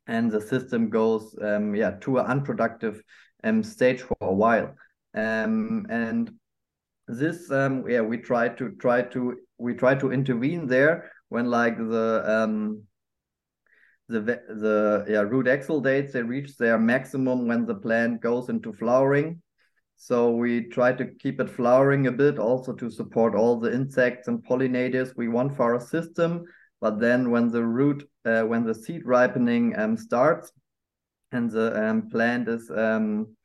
[0.06, 3.02] and the system goes um, yeah to an unproductive
[3.44, 4.74] um, stage for a while
[5.14, 6.32] um, and
[7.08, 11.76] this um, yeah we try to try to we try to intervene there when like
[11.76, 12.82] the um,
[14.10, 19.40] the the yeah, root exudates they reach their maximum when the plant goes into flowering.
[20.02, 24.28] So we try to keep it flowering a bit, also to support all the insects
[24.28, 26.44] and pollinators we want for our system.
[26.80, 30.52] But then when the root, uh, when the seed ripening um, starts,
[31.32, 33.36] and the um, plant is um,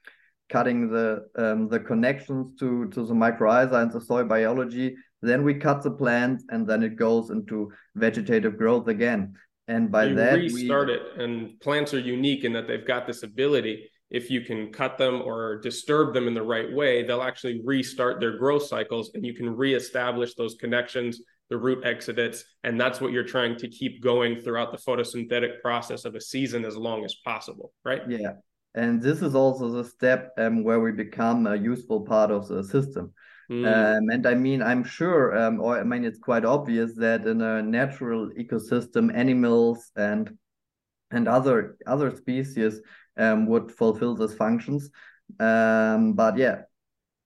[0.48, 5.56] cutting the um, the connections to to the mycorrhiza and the soil biology, then we
[5.56, 9.34] cut the plant, and then it goes into vegetative growth again.
[9.68, 10.94] And by you that, restart we...
[10.94, 11.02] it.
[11.18, 15.22] And plants are unique in that they've got this ability if you can cut them
[15.22, 19.34] or disturb them in the right way, they'll actually restart their growth cycles and you
[19.34, 22.40] can reestablish those connections, the root exudates.
[22.64, 26.64] And that's what you're trying to keep going throughout the photosynthetic process of a season
[26.64, 28.04] as long as possible, right?
[28.08, 28.36] Yeah.
[28.74, 32.64] And this is also the step um, where we become a useful part of the
[32.64, 33.14] system.
[33.52, 33.66] Mm.
[33.68, 37.42] Um, and I mean, I'm sure, um, or I mean, it's quite obvious that in
[37.42, 40.38] a natural ecosystem, animals and
[41.12, 42.82] and other other species
[43.18, 44.90] um, would fulfill these functions.
[45.40, 46.62] Um, but yeah,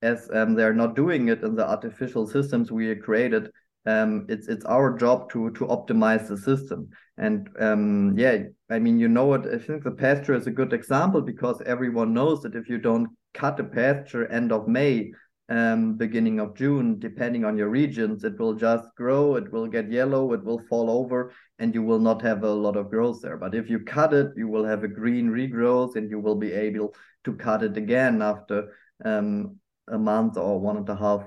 [0.02, 3.52] as um, they're not doing it in the artificial systems we created,
[3.86, 6.90] um, it's it's our job to to optimize the system.
[7.18, 9.48] And um, yeah, I mean, you know what?
[9.48, 13.10] I think the pasture is a good example because everyone knows that if you don't
[13.34, 15.12] cut a pasture end of May,
[15.50, 19.92] um, beginning of June, depending on your regions, it will just grow, it will get
[19.92, 23.38] yellow, it will fall over, and you will not have a lot of growth there.
[23.38, 26.54] But if you cut it, you will have a green regrowth and you will be
[26.54, 29.58] able to cut it again after um,
[29.88, 31.24] a month or one and a half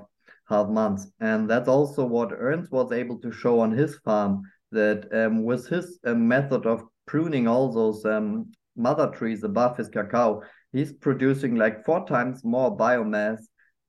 [0.49, 1.09] half months.
[1.21, 5.69] And that's also what Ernst was able to show on his farm that um, with
[5.69, 11.57] his uh, method of pruning all those um, mother trees above his cacao, he's producing
[11.57, 13.39] like four times more biomass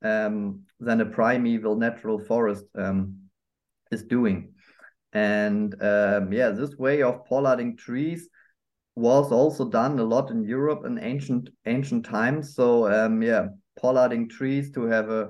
[0.04, 3.16] um, than a primeval natural forest um,
[3.92, 4.54] is doing.
[5.14, 8.30] And um, yeah, this way of pollarding trees
[8.96, 12.56] was also done a lot in Europe in ancient ancient times.
[12.56, 13.48] So um, yeah,
[13.80, 15.30] pollarding trees to have a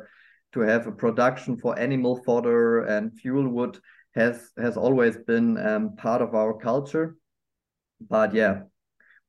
[0.54, 3.80] to have a production for animal fodder and fuel wood
[4.16, 7.18] has has always been um, part of our culture.
[8.10, 8.64] But yeah,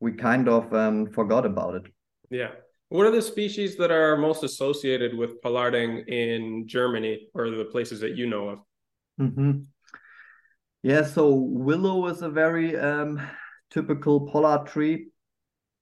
[0.01, 1.87] we kind of um, forgot about it.
[2.31, 2.51] Yeah,
[2.89, 8.01] what are the species that are most associated with pollarding in Germany or the places
[8.01, 8.59] that you know of?
[9.21, 9.61] Mm-hmm.
[10.83, 13.21] Yeah, so willow is a very um,
[13.71, 15.09] typical pollard tree.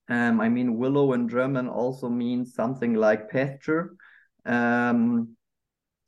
[0.08, 3.96] Um, I mean, willow in German also means something like pasture.
[4.44, 5.36] Um,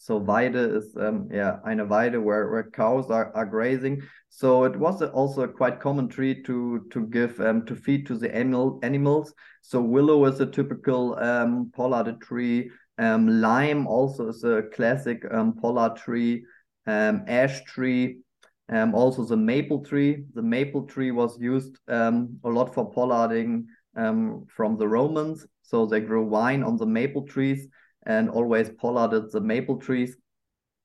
[0.05, 4.03] so Weide is um, yeah eine Weide where, where cows are, are grazing.
[4.29, 8.19] So it was also a quite common tree to to give um, to feed to
[8.19, 9.33] the animal animals.
[9.63, 12.71] So willow is a typical um, pollard tree.
[12.99, 16.45] Um, lime also is a classic um, pollard tree.
[16.87, 18.19] Um, ash tree.
[18.69, 20.25] Um, also the maple tree.
[20.35, 23.65] The maple tree was used um, a lot for pollarding
[23.97, 25.47] um, from the Romans.
[25.63, 27.69] So they grew wine on the maple trees
[28.07, 30.17] and always pollarded the maple trees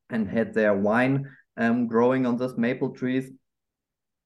[0.10, 3.32] and had their wine um, growing on these maple trees.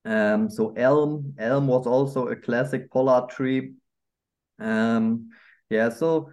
[0.06, 3.74] Um, so elm, elm was also a classic pollard tree.
[4.60, 5.30] Um,
[5.70, 6.30] yeah, so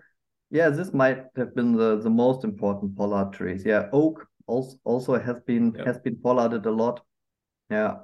[0.51, 3.65] yeah, this might have been the, the most important pollard trees.
[3.65, 7.05] Yeah, oak also also has been has been pollarded a lot.
[7.71, 7.99] Yeah.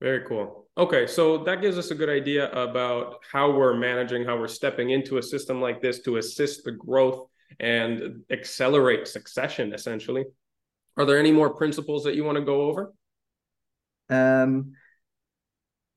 [0.00, 0.68] Very cool.
[0.78, 4.90] Okay, so that gives us a good idea about how we're managing, how we're stepping
[4.90, 10.24] into a system like this to assist the growth and accelerate succession essentially.
[10.96, 12.92] Are there any more principles that you want to go over?
[14.08, 14.72] Um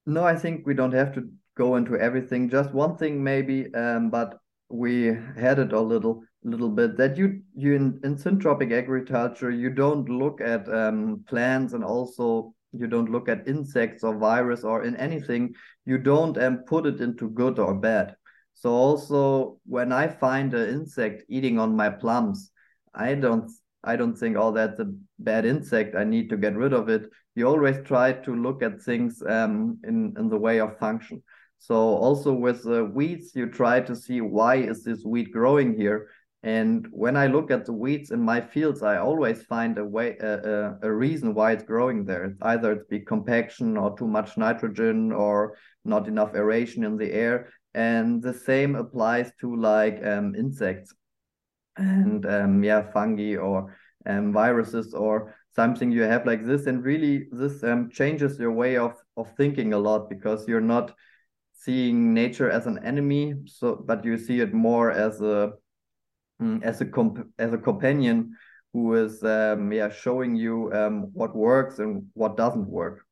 [0.06, 2.50] no i think we don't have to go into everything.
[2.50, 4.40] Just one thing maybe um but
[4.70, 9.70] we had it a little little bit that you you in, in syntropic agriculture you
[9.70, 14.84] don't look at um plants and also you don't look at insects or virus or
[14.84, 15.54] in anything.
[15.86, 18.16] You don't um, put it into good or bad
[18.64, 22.50] so also when I find an insect eating on my plums,
[22.96, 23.52] I don't
[23.84, 25.98] I don't think, oh, that's a bad insect.
[25.98, 27.10] I need to get rid of it.
[27.36, 31.22] You always try to look at things um, in in the way of function.
[31.60, 36.08] So also with the weeds, you try to see why is this weed growing here.
[36.44, 40.16] And when I look at the weeds in my fields, I always find a way
[40.22, 42.34] a, a, a reason why it's growing there.
[42.42, 47.50] Either it's be compaction or too much nitrogen or not enough aeration in the air
[47.74, 50.94] and the same applies to like um, insects
[51.78, 56.66] and um, yeah fungi or um, viruses or something you have like this.
[56.68, 60.94] And really this um, changes your way of of thinking a lot because you're not
[61.54, 63.36] seeing nature as an enemy.
[63.46, 65.54] So but you see it more as a
[66.42, 68.36] mm, as a comp as a companion
[68.74, 73.06] who is um, yeah showing you um, what works and what doesn't work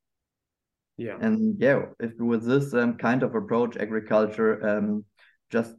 [1.02, 1.18] Yeah.
[1.20, 5.04] And yeah, if with this um, kind of approach, agriculture um,
[5.50, 5.74] just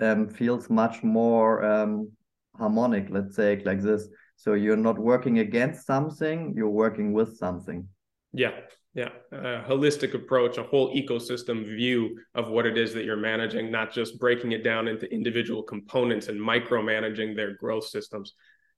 [0.00, 2.10] um, feels much more um,
[2.56, 4.08] harmonic, let's say like this.
[4.34, 7.86] So you're not working against something, you're working with something.
[8.32, 8.50] Yeah,
[8.94, 9.10] yeah.
[9.30, 13.92] A holistic approach, a whole ecosystem view of what it is that you're managing, not
[13.92, 18.34] just breaking it down into individual components and micromanaging their growth systems.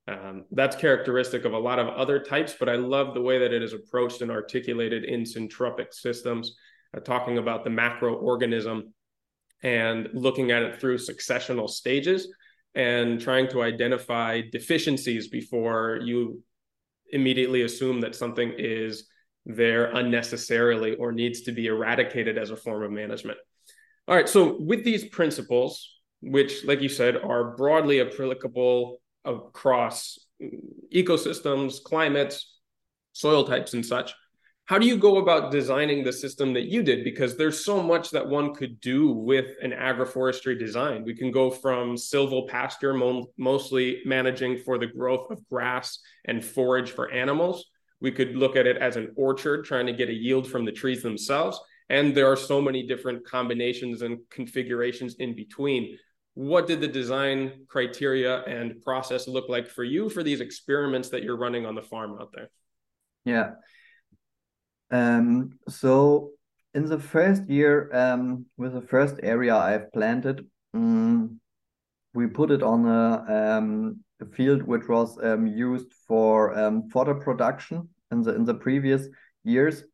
[0.09, 3.53] Um, that's characteristic of a lot of other types, but I love the way that
[3.53, 6.57] it is approached and articulated in syntropic systems,
[6.97, 8.93] uh, talking about the macroorganism
[9.63, 12.29] and looking at it through successional stages
[12.75, 16.43] and trying to identify deficiencies before you
[17.13, 19.09] immediately assume that something is
[19.47, 23.39] there unnecessarily or needs to be eradicated as a form of management.
[24.07, 25.89] All right, so with these principles,
[26.21, 30.19] which, like you said, are broadly applicable across
[30.95, 32.59] ecosystems, climates,
[33.13, 34.15] soil types, and such.
[34.71, 37.03] How do you go about designing the system that you did?
[37.03, 41.03] Because there's so much that one could do with an agroforestry design.
[41.03, 46.93] We can go from silvopasture, mo- mostly managing for the growth of grass and forage
[46.93, 47.67] for animals.
[48.01, 50.73] We could look at it as an orchard, trying to get a yield from the
[50.73, 51.61] trees themselves.
[51.89, 55.99] And there are so many different combinations and configurations in between
[56.35, 61.23] what did the design criteria and process look like for you for these experiments that
[61.23, 62.51] you're running on the farm out there?
[63.25, 63.51] Yeah.
[64.91, 66.31] Um, so
[66.75, 71.41] in the first year, um, with the first area I've planted, um,
[72.15, 77.15] we put it on a, um, a field which was um, used for um, fodder
[77.15, 79.07] production in the in the previous
[79.45, 79.85] years,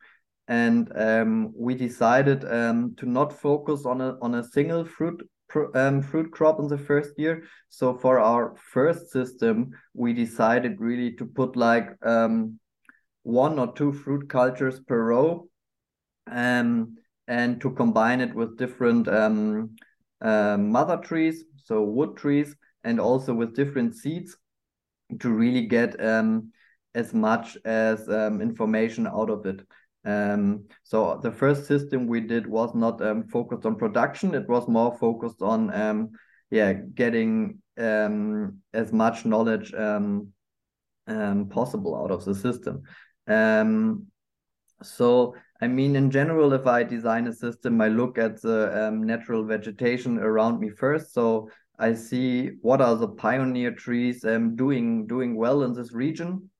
[0.49, 5.23] and um, we decided um, to not focus on a on a single fruit
[5.75, 7.45] um, fruit crop in the first year.
[7.69, 12.59] So for our first system, we decided really to put like um,
[13.23, 15.49] one or two fruit cultures per row,
[16.31, 16.97] um,
[17.29, 19.77] and to combine it with different um,
[20.21, 24.37] uh, mother trees, so wood trees, and also with different seeds
[25.21, 26.53] to really get um,
[26.95, 29.61] as much as um, information out of it.
[30.07, 34.69] Um, so the first system we did was not um, focused on production; it was
[34.69, 36.11] more focused on, um,
[36.51, 40.29] yeah, getting um, as much knowledge um,
[41.09, 42.83] um, possible out of the system.
[44.83, 49.45] so I mean, in general, if I design a system, I look at the natural
[49.45, 51.15] vegetation around me first.
[51.15, 51.49] So
[51.79, 56.51] I see what are the pioneer trees doing doing well in this region,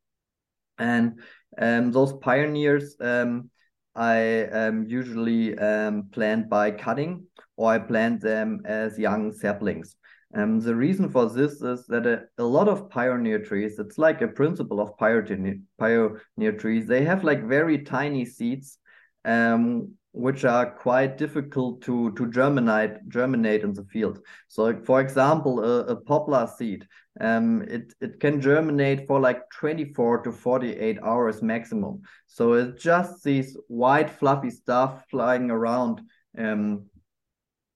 [0.79, 1.21] and
[1.59, 3.51] um, those pioneers um,
[3.95, 7.27] I um, usually um, plant by cutting
[7.57, 9.97] or I plant them as young saplings.
[10.35, 14.21] Um, the reason for this is that a, a, lot of pioneer trees, it's like
[14.21, 18.79] a principle of pioneer, pioneer trees, they have like very tiny seeds
[19.25, 24.19] um, which are quite difficult to to germinate germinate in the field.
[24.49, 26.87] So, for example, a, a poplar seed,
[27.21, 32.03] um, it it can germinate for like 24 to 48 hours maximum.
[32.27, 36.03] So it's just these white fluffy stuff flying around
[36.39, 36.87] um,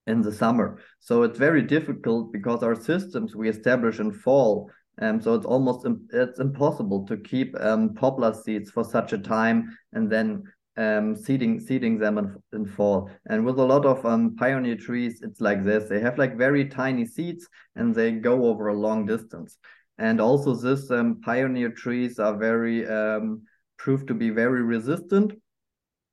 [0.06, 0.78] in the summer.
[0.98, 4.70] So it's very difficult because our systems we establish in fall.
[5.00, 9.76] Um, so it's almost it's impossible to keep um, poplar seeds for such a time
[9.92, 10.44] and then
[10.76, 13.10] um, seeding seeding them in, in fall.
[13.26, 15.88] And with a lot of um, pioneer trees, it's like this.
[15.88, 19.58] They have like very tiny seeds and they go over a long distance.
[19.98, 23.42] And also this um, pioneer trees are very um,
[23.76, 25.32] proved to be very resistant.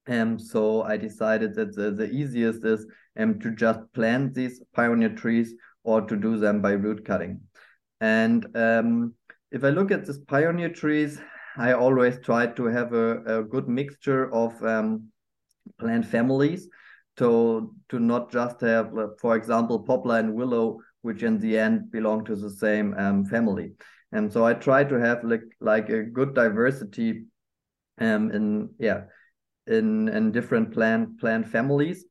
[0.08, 2.86] And um, so I decided that the, the easiest is
[3.20, 5.54] um, to just plant these pioneer trees
[5.84, 7.42] or to do them by root cutting.
[8.00, 9.14] And um,
[9.52, 11.20] if I look at these pioneer trees,
[11.58, 15.10] I always try to have a, a good mixture of um,
[15.80, 16.70] plant families
[17.18, 22.26] to to not just have, for example, poplar and willow, which in the end belong
[22.26, 23.74] to the same um, family.
[24.12, 27.26] And so I try to have like like a good diversity
[28.00, 29.06] um, in yeah
[29.66, 32.06] in in different plant plant families,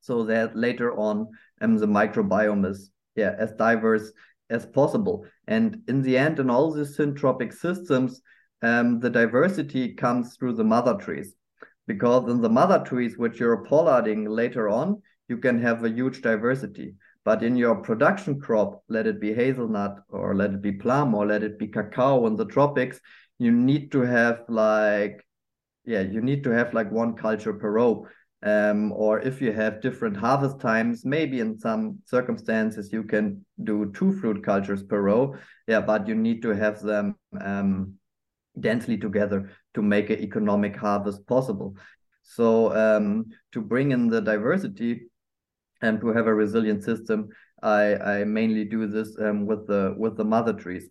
[0.00, 1.28] so that later on
[1.60, 4.12] um, the microbiome is yeah as diverse
[4.50, 5.24] as possible.
[5.46, 8.20] And in the end, in all these syntropic systems,
[8.62, 11.34] um, the diversity comes through the mother trees.
[11.86, 16.22] Because in the mother trees, which you're pollarding later on, you can have a huge
[16.22, 16.94] diversity.
[17.24, 21.26] But in your production crop, let it be hazelnut or let it be plum or
[21.26, 23.00] let it be cacao in the tropics,
[23.38, 25.26] you need to have like,
[25.84, 28.06] yeah, you need to have like one culture per row.
[28.42, 33.92] Um, or if you have different harvest times, maybe in some circumstances you can do
[33.92, 35.34] two fruit cultures per row.
[35.66, 37.94] Yeah, but you need to have them um,
[38.60, 41.76] densely together to make an economic harvest possible.
[42.22, 45.08] So um, to bring in the diversity
[45.82, 47.28] and to have a resilient system,
[47.62, 50.88] I, I mainly do this um, with the with the mother trees.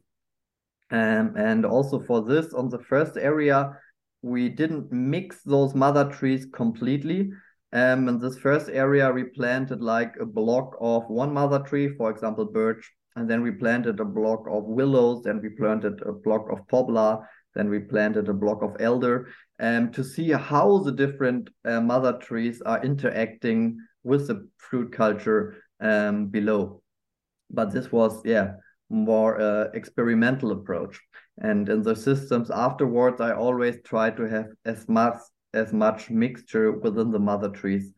[0.92, 3.78] Um, and also for this, on the first area,
[4.22, 7.32] we didn't mix those mother trees completely.
[7.74, 12.10] Um, in this first area, we planted like a block of one mother tree, for
[12.10, 16.50] example, birch, and then we planted a block of willows, then we planted a block
[16.52, 19.28] of poplar, then we planted a block of elder,
[19.60, 25.56] um, to see how the different uh, mother trees are interacting with the fruit culture
[25.80, 26.82] um, below.
[27.50, 28.56] But this was, yeah,
[28.90, 31.00] more uh, experimental approach.
[31.38, 35.18] And in the systems afterwards, I always try to have as much
[35.54, 37.94] as much mixture within the mother trees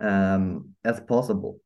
[0.00, 1.60] um, as possible.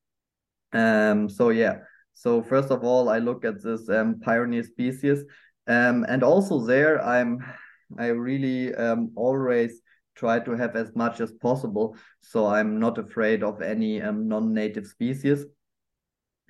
[0.72, 1.78] Um, so yeah,
[2.14, 5.22] so first of all, I look at this um, pioneer species,
[5.66, 7.44] um, and also there I'm
[7.98, 9.80] I really um, always
[10.16, 11.96] try to have as much as possible.
[12.20, 15.44] So I'm not afraid of any um, non-native species.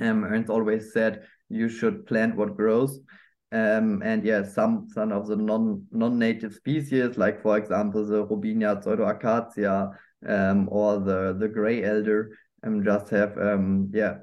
[0.00, 3.00] Um, Ernst always said you should plant what grows.
[3.52, 8.82] Um, and yeah, some some of the non non-native species, like for example the Robinia
[8.82, 9.94] pseudoacacia
[10.28, 14.18] um, or the the gray elder, um, just have um, yeah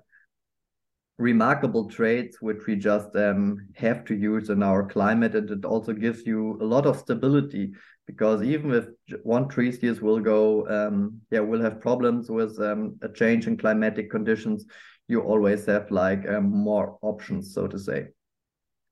[1.17, 5.93] remarkable traits which we just um, have to use in our climate, and it also
[5.93, 7.71] gives you a lot of stability
[8.07, 8.85] because even if
[9.23, 13.55] one tree species will go um, yeah will have problems with um, a change in
[13.55, 14.65] climatic conditions
[15.07, 18.07] you always have like um, more options, so to say.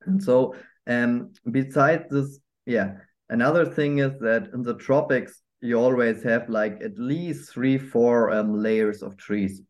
[0.06, 0.56] And so,
[0.88, 2.94] um, besides this, yeah,
[3.30, 8.32] another thing is that in the tropics, you always have like at least three, four
[8.32, 9.62] um, layers of trees.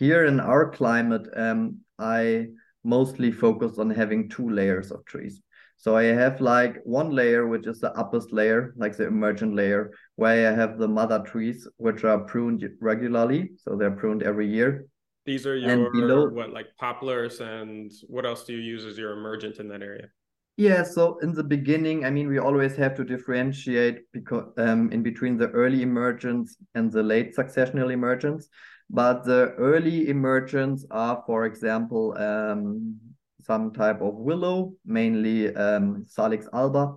[0.00, 2.46] Here in our climate, um, I
[2.82, 5.42] mostly focus on having two layers of trees.
[5.76, 9.92] So I have like one layer, which is the uppest layer, like the emergent layer,
[10.16, 13.50] where I have the mother trees, which are pruned regularly.
[13.58, 14.86] So they're pruned every year.
[15.26, 19.12] These are your below, what like poplars and what else do you use as your
[19.12, 20.08] emergent in that area?
[20.56, 25.02] Yeah, so in the beginning, I mean, we always have to differentiate because um, in
[25.02, 28.48] between the early emergence and the late successional emergence.
[28.92, 32.98] But the early emergence are, for example, um,
[33.40, 36.96] some type of willow, mainly um, Salix alba,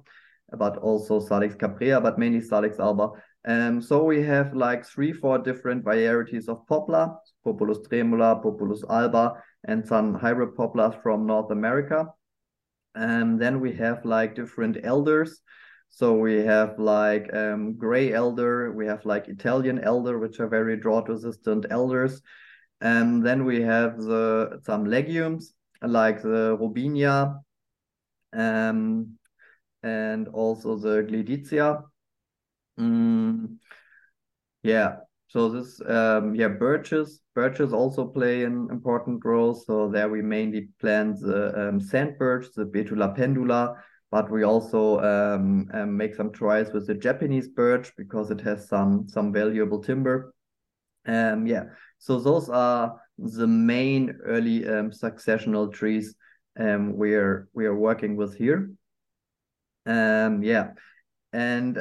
[0.58, 3.10] but also Salix caprea, but mainly Salix alba.
[3.46, 7.14] Um, so we have like three, four different varieties of poplar,
[7.44, 9.34] Populus tremula, Populus alba,
[9.66, 12.08] and some hybrid poplars from North America.
[12.96, 15.42] And then we have like different elders.
[15.96, 20.76] So we have like um, gray elder, we have like Italian elder, which are very
[20.76, 22.20] drought resistant elders.
[22.82, 27.40] And then we have the some legumes like the Robinia
[28.34, 29.20] um,
[29.84, 31.84] and also the Gleditsia.
[32.80, 33.58] Mm,
[34.64, 34.96] yeah,
[35.28, 37.22] so this, um, yeah, birches.
[37.36, 39.54] Birches also play an important role.
[39.54, 43.76] So there we mainly plant the um, sand birch, the Betula pendula,
[44.14, 48.70] but we also um, um, make some tries with the Japanese birch because it has
[48.70, 50.36] some some valuable timber.
[51.08, 51.64] Um, yeah,
[51.98, 56.14] so those are the main early um, successional trees
[56.60, 58.70] um, we're we are working with here.
[59.88, 60.74] Um, yeah,
[61.32, 61.74] and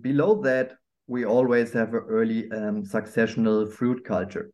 [0.00, 0.72] below that
[1.06, 2.48] we always have an early
[2.94, 4.50] successional fruit culture.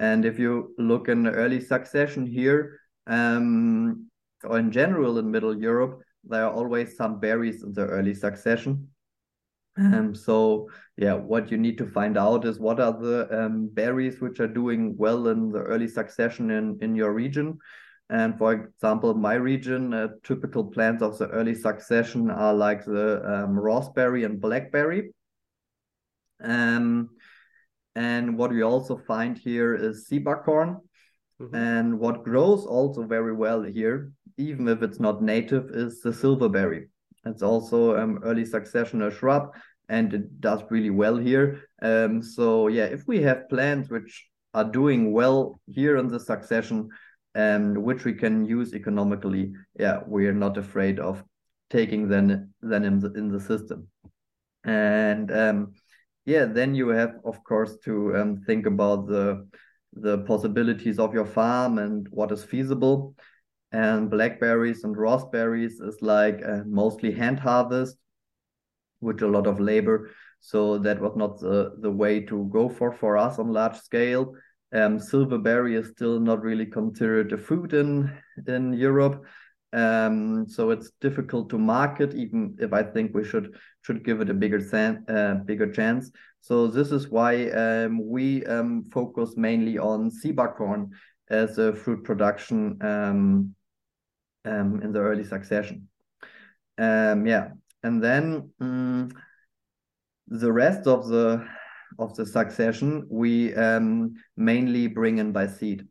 [0.00, 6.02] And if you look in the early succession here, or in general in Middle Europe,
[6.28, 8.88] there are always some berries in the early succession.
[9.78, 14.20] Um, so yeah, what you need to find out is what are the um, berries
[14.20, 17.58] which are doing well in the early succession in, in your region.
[18.08, 23.22] And for example, my region, uh, typical plants of the early succession are like the
[23.24, 25.10] um, raspberry and blackberry.
[26.40, 27.10] Um,
[27.94, 30.80] and what we also find here is sea buckthorn.
[31.38, 31.54] Mm -hmm.
[31.54, 36.88] And what grows also very well here, even if it's not native, is the silverberry.
[37.24, 39.54] It's also um, early successional shrub,
[39.88, 41.62] and it does really well here.
[41.82, 46.88] Um, so yeah, if we have plants which are doing well here in the succession,
[47.34, 51.22] and um, which we can use economically, yeah, we are not afraid of
[51.68, 53.88] taking them then in the in the system.
[54.64, 55.72] And um,
[56.24, 59.46] yeah, then you have, of course, to um, think about the
[59.92, 63.14] the possibilities of your farm and what is feasible.
[63.72, 67.96] And blackberries and raspberries is like uh, mostly hand harvest,
[69.00, 70.10] with a lot of labor.
[70.40, 74.34] So that was not the, the way to go for for us on large scale.
[74.72, 78.12] Um, silverberry is still not really considered a food in
[78.46, 79.24] in Europe.
[79.72, 84.30] Um, so it's difficult to market, even if I think we should should give it
[84.30, 86.10] a bigger san- uh, bigger chance.
[86.40, 90.90] So this is why um, we um, focus mainly on sea buckthorn
[91.28, 92.78] as a fruit production
[94.46, 95.88] um, in the early succession.
[96.78, 97.50] Um, yeah,
[97.82, 99.10] and then um,
[100.28, 101.46] the rest of the
[101.98, 105.86] of the succession we um, mainly bring in by seed.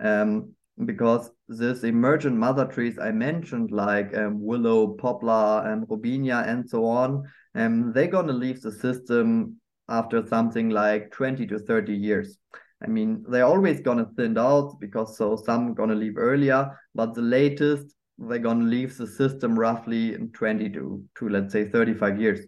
[0.00, 0.54] Um,
[0.84, 6.84] because this emergent mother trees I mentioned, like um, willow, poplar, and robinia, and so
[6.86, 7.24] on,
[7.54, 12.38] they're gonna leave the system after something like 20 to 30 years.
[12.82, 17.22] I mean, they're always gonna thin out because so some gonna leave earlier, but the
[17.22, 22.40] latest they're gonna leave the system roughly in 20 to, to let's say 35 years.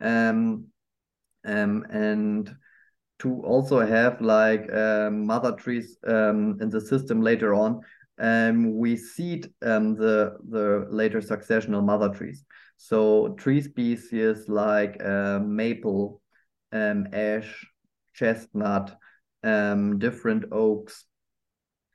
[0.00, 0.66] Um,
[1.44, 2.54] um, and
[3.20, 7.80] to also have like um, mother trees um, in the system later on,
[8.20, 12.44] um, we seed um, the the later successional mother trees.
[12.76, 16.20] So tree species like uh, maple,
[16.72, 17.66] um, ash,
[18.14, 18.96] chestnut,
[19.44, 21.04] um, different oaks,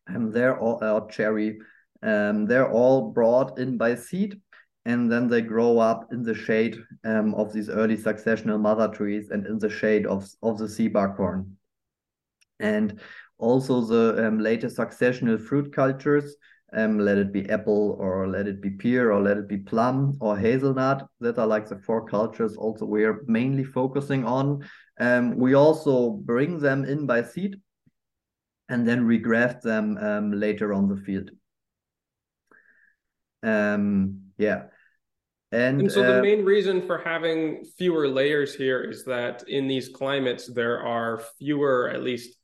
[0.07, 1.59] and they're all uh, cherry.
[2.01, 4.41] Um, they're all brought in by seed,
[4.85, 9.29] and then they grow up in the shade um, of these early successional mother trees
[9.29, 11.55] and in the shade of, of the sea buckthorn.
[12.59, 12.99] And
[13.37, 16.35] also the um, later successional fruit cultures,
[16.73, 20.17] um, let it be apple or let it be pear or let it be plum
[20.19, 24.67] or hazelnut, that are like the four cultures also we're mainly focusing on.
[24.99, 27.59] Um, we also bring them in by seed
[28.69, 31.31] and then regraft them um, later on the field.
[33.43, 34.63] Um, yeah.
[35.51, 39.67] And, and so uh, the main reason for having fewer layers here is that in
[39.67, 42.37] these climates there are fewer, at least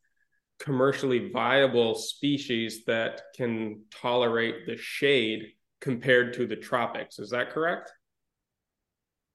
[0.59, 7.17] commercially viable species that can tolerate the shade compared to the tropics.
[7.17, 7.91] Is that correct?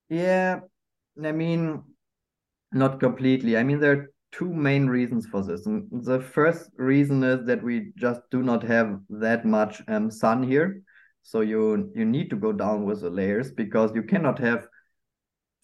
[0.08, 0.60] Yeah,
[1.22, 1.82] I mean,
[2.74, 3.56] not completely.
[3.56, 5.66] I mean, there are two main reasons for this.
[5.66, 10.42] And the first reason is that we just do not have that much um, sun
[10.42, 10.82] here.
[11.22, 14.66] So you you need to go down with the layers because you cannot have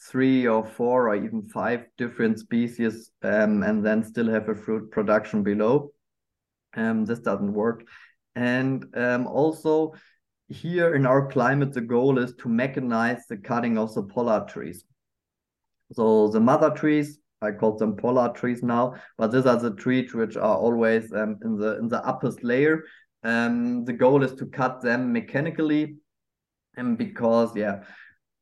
[0.00, 4.90] three or four or even five different species um, and then still have a fruit
[4.90, 5.92] production below.
[6.74, 7.84] Um, this doesn't work.
[8.34, 9.94] And um, also
[10.48, 14.84] here in our climate, the goal is to mechanize the cutting of the pollard trees.
[15.92, 20.14] So the mother trees, I call them pollard trees now, but these are the trees
[20.14, 22.84] which are always um, in the in the uppest layer
[23.22, 25.96] um, the goal is to cut them mechanically,
[26.76, 27.84] and because yeah,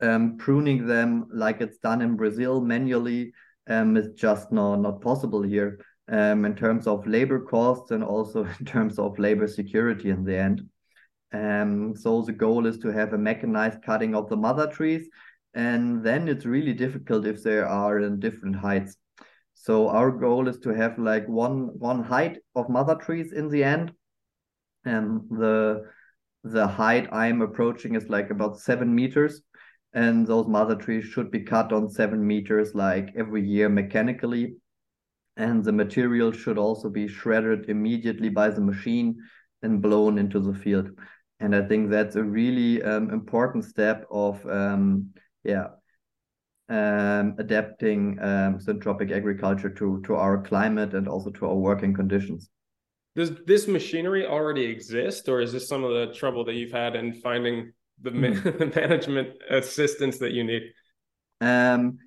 [0.00, 3.32] um, pruning them like it's done in Brazil manually
[3.68, 8.44] um, is just not not possible here um, in terms of labor costs and also
[8.60, 10.62] in terms of labor security in the end.
[11.32, 15.08] Um, so the goal is to have a mechanized cutting of the mother trees,
[15.54, 18.96] and then it's really difficult if they are in different heights.
[19.54, 23.64] So our goal is to have like one one height of mother trees in the
[23.64, 23.92] end,
[24.84, 25.84] and the
[26.44, 29.42] the height I'm approaching is like about seven meters,
[29.92, 34.54] and those mother trees should be cut on seven meters like every year mechanically,
[35.36, 39.16] and the material should also be shredded immediately by the machine
[39.62, 40.88] and blown into the field.
[41.40, 45.12] And I think that's a really um, important step of um,
[45.48, 45.68] yeah
[46.68, 52.50] um, adapting um, syntropic agriculture to to our climate and also to our working conditions.
[53.16, 56.94] Does this machinery already exist, or is this some of the trouble that you've had
[56.94, 57.72] in finding
[58.02, 58.76] the mm.
[58.76, 60.62] management assistance that you need?
[61.40, 61.98] Um,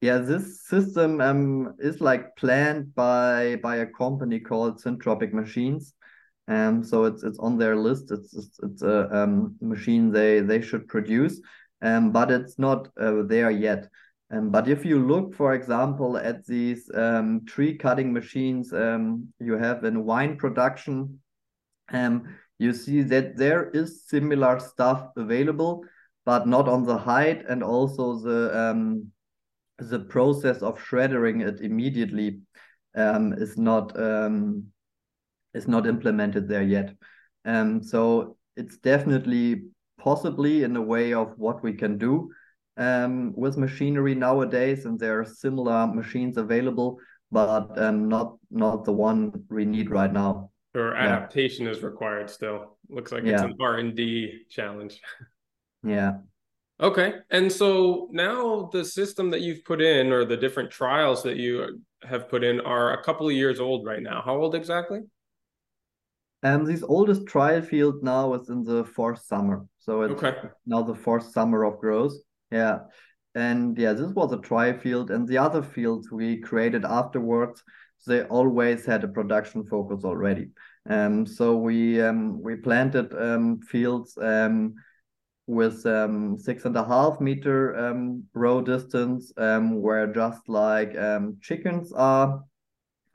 [0.00, 5.92] yeah, this system um, is like planned by by a company called Syntropic Machines.
[6.48, 8.10] Um, so it's it's on their list.
[8.10, 11.40] It's it's, it's a um, machine they they should produce,
[11.82, 13.88] um, but it's not uh, there yet.
[14.30, 19.56] Um, but if you look, for example, at these um, tree cutting machines um, you
[19.56, 21.20] have in wine production,
[21.92, 25.84] um, you see that there is similar stuff available,
[26.24, 29.12] but not on the height, and also the um,
[29.78, 32.40] the process of shredding it immediately
[32.96, 33.92] um, is not
[35.54, 36.96] is not implemented there yet.
[37.82, 39.66] so it's definitely
[40.06, 42.30] possibly in a way of what we can do
[42.76, 47.00] um, with machinery nowadays, and there are similar machines available,
[47.32, 50.50] but um, not not the one we need right now.
[50.76, 51.72] Or adaptation yeah.
[51.72, 52.78] is required still.
[52.88, 53.32] Looks like yeah.
[53.32, 55.00] it's an R and D challenge.
[55.82, 56.14] Yeah.
[56.80, 61.36] Okay, and so now the system that you've put in, or the different trials that
[61.36, 64.20] you have put in, are a couple of years old right now.
[64.24, 65.02] How old exactly?
[66.42, 70.34] Um, this oldest trial field now is in the fourth summer, so it's Okay.
[70.66, 72.14] now the fourth summer of growth.
[72.50, 72.80] Yeah,
[73.34, 77.62] and yeah, this was a trial field, and the other fields we created afterwards,
[78.06, 80.50] they always had a production focus already.
[80.88, 84.74] Um, so we um we planted um fields um
[85.48, 91.36] with um six and a half meter um row distance um where just like um
[91.40, 92.42] chickens are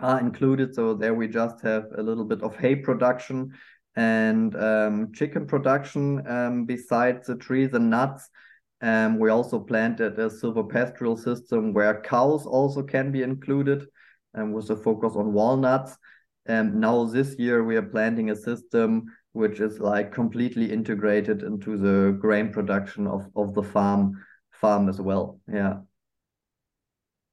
[0.01, 0.75] are included.
[0.75, 3.53] So there we just have a little bit of hay production
[3.95, 8.29] and um, chicken production um, besides the trees and nuts.
[8.81, 13.85] Um, we also planted a silvopastoral system where cows also can be included
[14.33, 15.97] and with a focus on walnuts.
[16.45, 21.77] And now this year we are planting a system which is like completely integrated into
[21.77, 25.39] the grain production of, of the farm farm as well.
[25.47, 25.79] Yeah.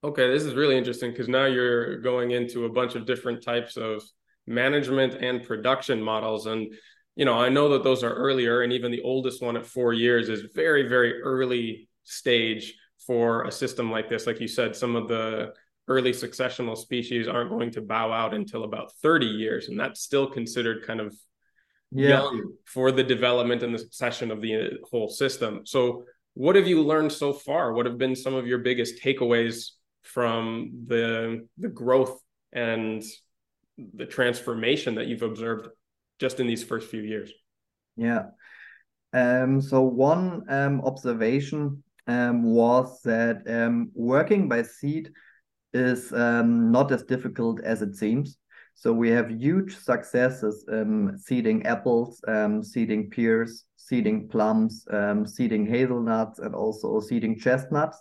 [0.05, 3.77] Okay, this is really interesting because now you're going into a bunch of different types
[3.77, 4.03] of
[4.47, 6.47] management and production models.
[6.47, 6.73] And,
[7.17, 9.93] you know, I know that those are earlier, and even the oldest one at four
[9.93, 12.75] years is very, very early stage
[13.07, 14.27] for a system like this.
[14.27, 15.53] Like you said, some of the
[15.89, 20.29] early successional species aren't going to bow out until about 30 years, and that's still
[20.29, 21.17] considered kind of
[21.91, 22.09] yeah.
[22.11, 25.63] young for the development and the succession of the uh, whole system.
[25.65, 27.73] So, what have you learned so far?
[27.73, 29.71] What have been some of your biggest takeaways
[30.09, 32.19] from the the growth
[32.53, 33.03] and
[33.95, 35.69] the transformation that you've observed
[36.19, 37.31] just in these first few years?
[37.97, 38.25] Yeah.
[39.13, 45.11] Um, so one um, observation um, was that um, working by seed
[45.73, 48.39] is um, not as difficult as it seems.
[48.75, 52.23] So we have huge successes um, seeding apples,
[52.63, 57.99] seeding pears, seeding plums, um, seeding hazelnuts, and also seeding chestnuts.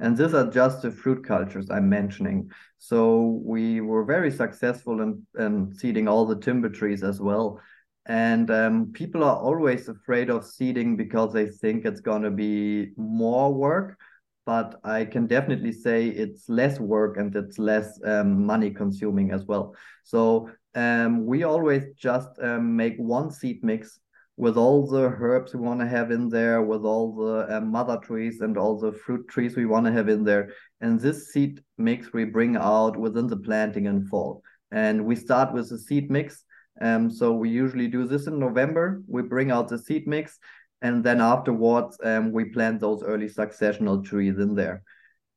[0.00, 2.50] And these are just the fruit cultures I'm mentioning.
[2.78, 7.60] So we were very successful in, in seeding all the timber trees as well.
[8.06, 12.92] And um, people are always afraid of seeding because they think it's going to be
[12.96, 13.98] more work.
[14.46, 19.44] But I can definitely say it's less work and it's less um, money consuming as
[19.44, 19.74] well.
[20.04, 24.00] So um, we always just um, make one seed mix
[24.38, 27.98] with all the herbs we want to have in there, with all the uh, mother
[27.98, 30.52] trees and all the fruit trees we want to have in there.
[30.80, 34.44] And this seed mix we bring out within the planting in fall.
[34.70, 36.44] And we start with the seed mix.
[36.80, 39.02] Um, so we usually do this in November.
[39.08, 40.38] We bring out the seed mix,
[40.82, 44.84] and then afterwards um, we plant those early successional trees in there.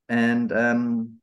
[0.09, 1.20] And um,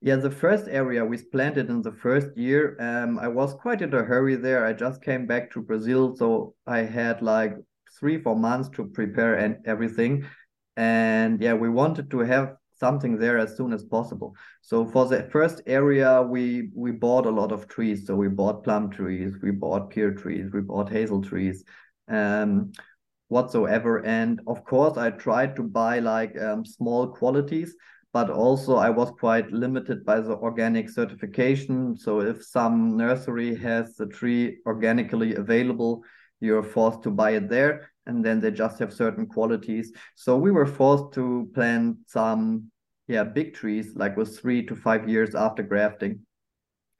[0.00, 3.92] yeah, the first area we planted in the first year, um, I was quite in
[3.94, 4.64] a hurry there.
[4.64, 7.56] I just came back to Brazil, so I had like
[7.98, 10.24] three, four months to prepare and everything.
[10.76, 14.36] And yeah, we wanted to have something there as soon as possible.
[14.62, 18.06] So for the first area, we we bought a lot of trees.
[18.06, 21.64] So we bought plum trees, we bought pear trees, we bought hazel trees,
[22.08, 22.70] um,
[23.26, 24.06] whatsoever.
[24.06, 27.74] And of course, I tried to buy like um, small qualities
[28.12, 31.96] but also I was quite limited by the organic certification.
[31.96, 36.02] So if some nursery has the tree organically available,
[36.40, 39.92] you're forced to buy it there, and then they just have certain qualities.
[40.14, 42.70] So we were forced to plant some,
[43.08, 46.20] yeah, big trees, like with three to five years after grafting,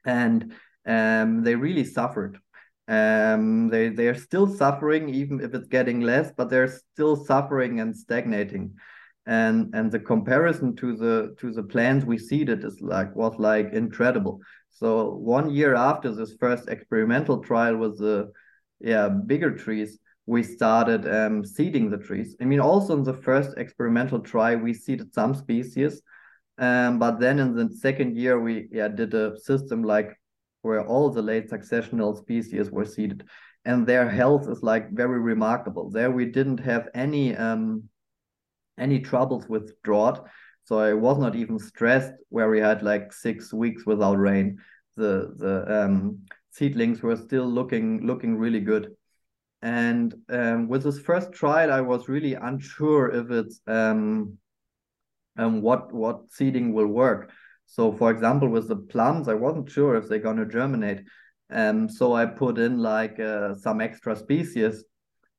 [0.05, 0.53] and
[0.85, 2.39] um, they really suffered.
[2.87, 7.79] Um, they they are still suffering, even if it's getting less, but they're still suffering
[7.79, 8.75] and stagnating
[9.25, 13.73] and and the comparison to the to the plants we seeded is like was like
[13.73, 14.41] incredible.
[14.71, 18.31] So one year after this first experimental trial with the
[18.79, 22.35] yeah bigger trees we started um, seeding the trees.
[22.41, 26.01] I mean also in the first experimental trial we seeded some species
[26.59, 30.19] um, but then in the second year we yeah did a system like
[30.61, 33.23] where all the late successional species were seeded.
[33.65, 35.89] And their health is like very remarkable.
[35.89, 37.88] There we didn't have any um,
[38.79, 40.27] any troubles with drought.
[40.63, 44.59] So I was not even stressed where we had like six weeks without rain.
[44.95, 46.19] The the um,
[46.51, 48.95] seedlings were still looking looking really good.
[49.61, 54.37] And um, with this first trial, I was really unsure if it's um,
[55.37, 57.31] um, what what seeding will work.
[57.65, 61.01] So, for example, with the plums, I wasn't sure if they're gonna germinate.
[61.51, 64.83] Um, so I put in like uh, some extra species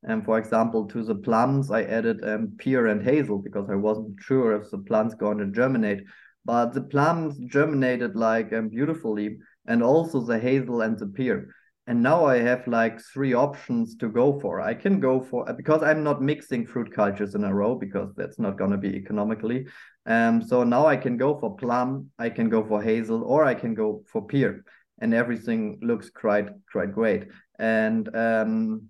[0.02, 4.20] and for example, to the plums, I added um, pear and hazel because I wasn't
[4.20, 6.04] sure if the plant's going to germinate.
[6.44, 11.54] But the plums germinated like um, beautifully, and also the hazel and the pear.
[11.86, 14.60] And now I have like three options to go for.
[14.60, 18.38] I can go for because I'm not mixing fruit cultures in a row because that's
[18.38, 19.66] not going to be economically.
[20.06, 23.54] Um, so now I can go for plum, I can go for hazel, or I
[23.54, 24.64] can go for pear.
[25.00, 27.24] and everything looks quite quite great.
[27.58, 28.88] And um,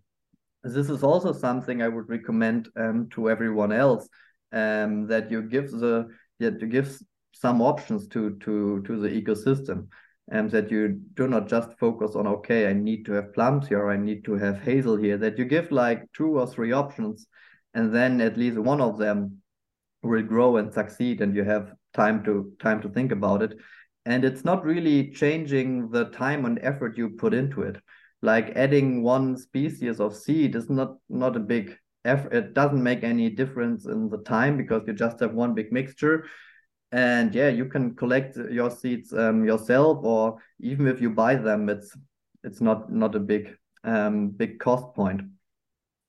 [0.63, 4.09] this is also something I would recommend um, to everyone else
[4.53, 6.09] um, that you give the
[6.39, 6.99] that you give
[7.33, 9.89] some options to to to the ecosystem
[10.31, 13.89] and that you do not just focus on okay i need to have plums here
[13.89, 17.27] i need to have hazel here that you give like two or three options
[17.75, 19.41] and then at least one of them
[20.03, 23.59] will grow and succeed and you have time to time to think about it.
[24.07, 27.77] And it's not really changing the time and effort you put into it
[28.23, 33.03] like adding one species of seed is not not a big effort it doesn't make
[33.03, 36.27] any difference in the time because you just have one big mixture.
[36.93, 41.69] And yeah you can collect your seeds um, yourself or even if you buy them
[41.69, 41.97] it's
[42.43, 45.23] it's not not a big um, big cost point.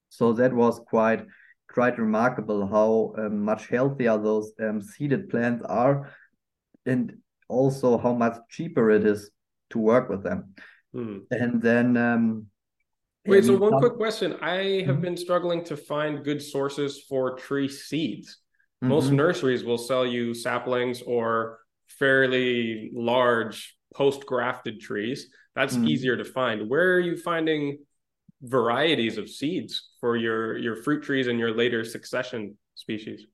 [0.09, 1.26] So that was quite
[1.70, 6.12] quite remarkable how um, much healthier those um, seeded plants are
[6.86, 9.30] and also how much cheaper it is
[9.70, 10.53] to work with them
[10.94, 11.20] hmm.
[11.32, 12.46] and then um,
[13.26, 15.02] wait so one quick question i have mm-hmm.
[15.02, 18.42] been struggling to find good sources for tree seeds
[18.82, 19.18] most mm-hmm.
[19.18, 25.28] nurseries will sell you saplings or fairly large post grafted trees.
[25.56, 25.88] That's mm-hmm.
[25.88, 26.70] easier to find.
[26.70, 27.80] Where are you finding
[28.42, 33.28] varieties of seeds for your your fruit trees and your later succession species?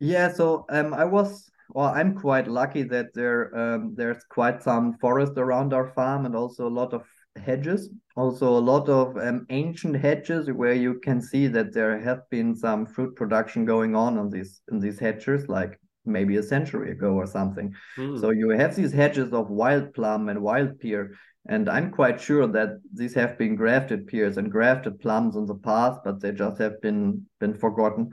[0.00, 4.96] Yeah, so um, I was well, I'm quite lucky that there um, there's quite some
[4.98, 7.02] forest around our farm and also a lot of
[7.36, 7.90] hedges.
[8.16, 12.54] Also, a lot of um, ancient hedges where you can see that there have been
[12.54, 17.12] some fruit production going on on these in these hedges, like maybe a century ago
[17.12, 17.74] or something.
[17.96, 18.20] Mm.
[18.20, 21.12] So you have these hedges of wild plum and wild pear,
[21.48, 25.54] and I'm quite sure that these have been grafted pears and grafted plums in the
[25.54, 28.10] past, but they just have been been forgotten.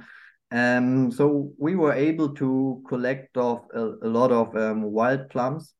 [0.51, 5.73] Um, so we were able to collect off a, a lot of um, wild plums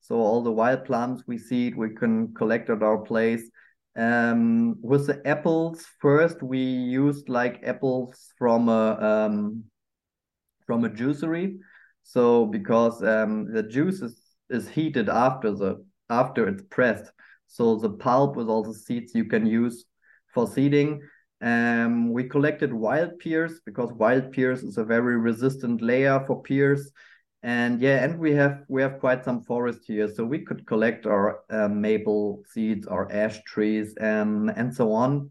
[0.00, 3.48] so all the wild plums we seed, we can collect at our place.
[3.96, 9.64] Um, with the apples, first we used like apples from a um,
[10.66, 11.58] from a juicery.
[12.02, 17.12] So because um, the juice is, is heated after the after it's pressed,
[17.46, 19.84] so the pulp with all the seeds you can use
[20.32, 21.02] for seeding.
[21.40, 26.92] Um, we collected wild pears because wild pears is a very resistant layer for pears.
[27.42, 30.08] And yeah and we have we have quite some forest here.
[30.08, 35.30] So we could collect our um, maple seeds our ash trees and and so on.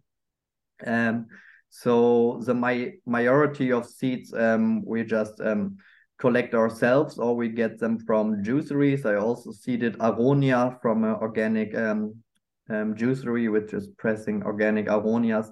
[0.85, 1.27] Um,
[1.69, 5.77] so the my majority of seeds um, we just um,
[6.17, 9.05] collect ourselves or we get them from juiceries.
[9.05, 12.15] I also seeded aronia from an organic um,
[12.71, 15.49] um, juicery which is pressing organic aronias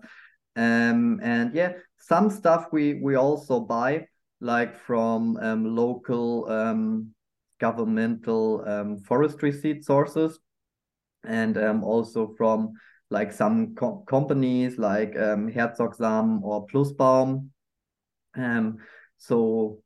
[0.57, 4.05] um, and yeah some stuff we we also buy
[4.41, 7.13] like from um, local um,
[7.59, 10.39] governmental um, forestry seed sources
[11.23, 12.73] and um, also from
[13.09, 17.49] like some co companies like um, Herzog-Samen or Plusbaum.
[18.35, 18.77] Um,
[19.17, 19.79] so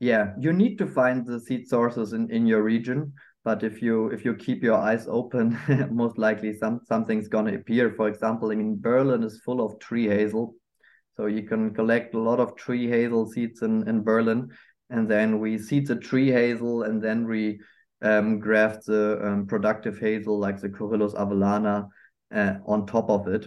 [0.00, 3.12] yeah, you need to find the seed sources in, in your region.
[3.44, 5.58] But if you if you keep your eyes open,
[5.90, 7.92] most likely some something's gonna appear.
[7.92, 10.54] For example, i mean Berlin is full of tree hazel,
[11.16, 14.50] so you can collect a lot of tree hazel seeds in, in Berlin,
[14.90, 17.60] and then we seed the tree hazel, and then we
[18.00, 21.88] um, graft the um, productive hazel like the Corylus avellana
[22.32, 23.46] uh, on top of it.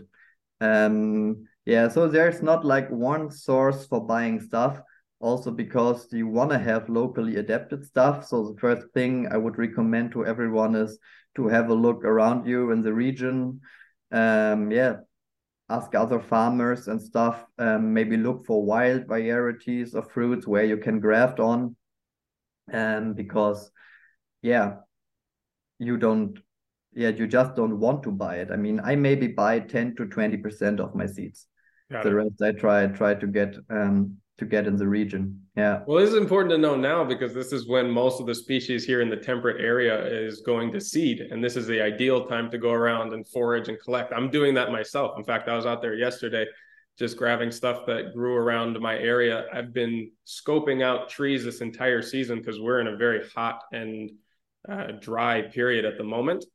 [0.61, 4.79] Um, yeah, so there's not like one source for buying stuff.
[5.19, 8.25] Also, because you want to have locally adapted stuff.
[8.27, 10.99] So the first thing I would recommend to everyone is
[11.35, 13.61] to have a look around you in the region.
[14.11, 14.97] Um, yeah,
[15.69, 17.45] ask other farmers and stuff.
[17.57, 21.75] Um, maybe look for wild varieties of fruits where you can graft on.
[22.71, 23.71] Um, because,
[24.41, 24.77] yeah,
[25.79, 26.39] you don't,
[26.93, 28.49] yeah, you just don't want to buy it.
[28.51, 31.47] I mean, I maybe buy 10 to 20% of my seeds.
[31.91, 32.13] Got the it.
[32.13, 35.41] rest I try try to get um to get in the region.
[35.55, 35.81] Yeah.
[35.87, 38.83] Well, this is important to know now because this is when most of the species
[38.83, 41.21] here in the temperate area is going to seed.
[41.21, 44.11] And this is the ideal time to go around and forage and collect.
[44.11, 45.17] I'm doing that myself.
[45.17, 46.45] In fact, I was out there yesterday
[46.97, 49.45] just grabbing stuff that grew around my area.
[49.53, 54.11] I've been scoping out trees this entire season because we're in a very hot and
[54.67, 56.45] uh, dry period at the moment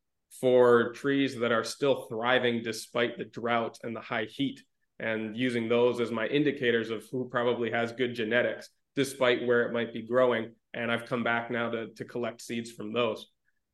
[0.41, 4.63] for trees that are still thriving despite the drought and the high heat
[5.01, 9.73] and using those as my indicators of who probably has good genetics despite where it
[9.73, 10.53] might be growing.
[10.75, 13.27] And i've come back now to, to collect seeds from those.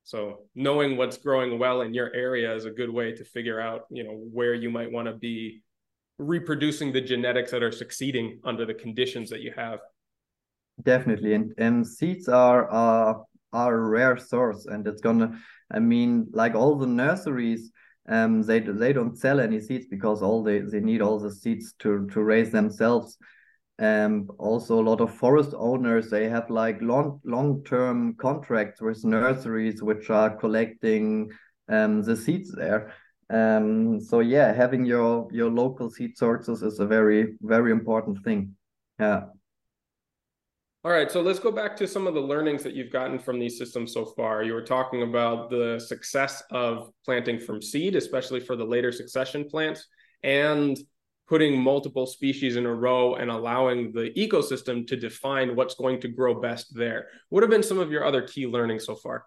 [0.04, 3.82] So knowing what's growing well in your area is a good way to figure out
[3.90, 5.62] you know where you might want to be
[6.18, 9.80] reproducing the genetics that are succeeding under the conditions that you have.
[10.82, 11.34] Definitely.
[11.34, 13.14] And, and seeds are uh,
[13.52, 15.38] are a rare source, and it's gonna.
[15.70, 17.72] I mean, like all the nurseries,
[18.08, 21.74] um, they they don't sell any seeds because all they they need all the seeds
[21.80, 23.18] to to raise themselves.
[23.78, 29.04] Um, also a lot of forest owners they have like long long term contracts with
[29.04, 31.30] nurseries which are collecting
[31.68, 32.94] um the seeds there.
[33.28, 38.56] Um, so yeah, having your your local seed sources is a very very important thing.
[38.98, 39.24] Yeah.
[40.86, 43.40] All right, so let's go back to some of the learnings that you've gotten from
[43.40, 44.44] these systems so far.
[44.44, 49.48] You were talking about the success of planting from seed, especially for the later succession
[49.48, 49.84] plants,
[50.22, 50.78] and
[51.28, 56.08] putting multiple species in a row and allowing the ecosystem to define what's going to
[56.08, 57.08] grow best there.
[57.30, 59.26] What have been some of your other key learnings so far?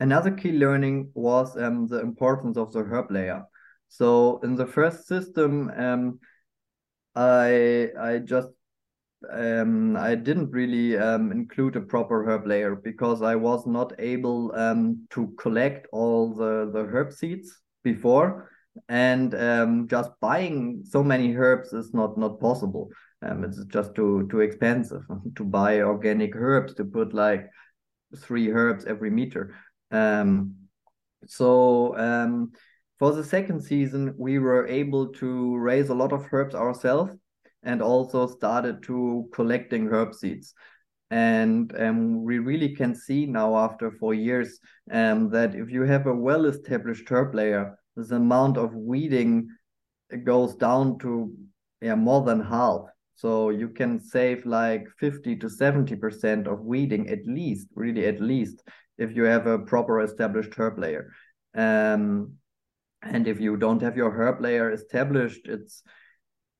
[0.00, 3.44] Another key learning was um, the importance of the herb layer.
[3.88, 6.18] So in the first system, um,
[7.14, 8.48] I I just
[9.30, 14.54] um, I didn't really um, include a proper herb layer because I was not able
[14.54, 18.50] um, to collect all the, the herb seeds before.
[18.88, 22.90] And um, just buying so many herbs is not not possible.
[23.22, 25.02] Um, it's just too too expensive
[25.34, 27.50] to buy organic herbs to put like
[28.16, 29.56] three herbs every meter.
[29.90, 30.54] Um,
[31.26, 31.94] so
[33.00, 37.16] for the second season, we were able to raise a lot of herbs ourselves
[37.62, 40.54] and also started to collecting herb seeds.
[41.10, 46.06] And um, we really can see now after four years um, that if you have
[46.06, 49.48] a well-established herb layer the amount of weeding
[50.24, 51.34] goes down to
[51.80, 52.82] yeah, more than half.
[53.14, 58.20] So you can save like 50 to 70 percent of weeding at least really at
[58.20, 58.62] least
[58.96, 61.12] if you have a proper established herb layer.
[61.54, 62.34] Um,
[63.02, 65.82] and if you don't have your herb layer established it's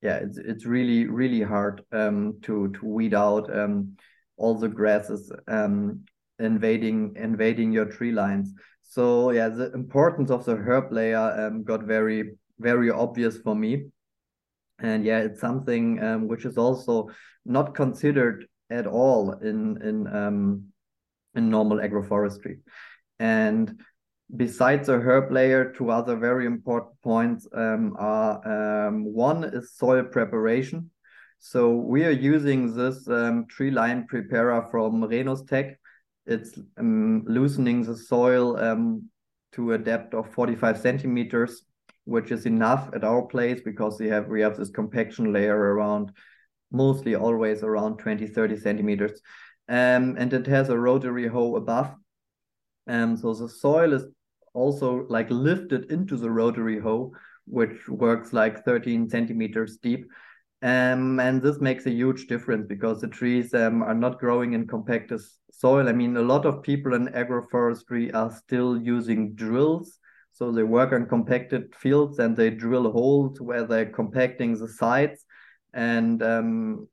[0.02, 3.96] yeah, it's it's really really hard um, to to weed out um,
[4.36, 6.04] all the grasses um,
[6.38, 8.54] invading invading your tree lines.
[8.82, 13.86] So yeah, the importance of the herb layer um, got very very obvious for me,
[14.78, 17.10] and yeah, it's something um, which is also
[17.44, 20.64] not considered at all in in um,
[21.34, 22.60] in normal agroforestry,
[23.18, 23.80] and
[24.36, 30.04] besides the herb layer, two other very important points um, are um, one is soil
[30.04, 30.90] preparation.
[31.40, 35.76] So we are using this um, tree line preparer from Renostech.
[36.26, 39.08] It's um, loosening the soil um,
[39.52, 41.62] to a depth of 45 centimeters,
[42.04, 46.12] which is enough at our place because we have we have this compaction layer around
[46.70, 49.20] mostly always around 20 30 centimeters
[49.68, 51.94] um, and it has a rotary hoe above
[52.88, 54.04] um, so the soil is
[54.58, 57.12] also like lifted into the rotary hoe,
[57.46, 60.06] which works like 13 centimeters deep.
[60.60, 64.66] Um, and this makes a huge difference because the trees um, are not growing in
[64.66, 65.20] compacted
[65.52, 65.88] soil.
[65.88, 69.98] I mean, a lot of people in agroforestry are still using drills.
[70.32, 75.24] So they work on compacted fields and they drill holes where they're compacting the sides.
[75.72, 76.88] And um,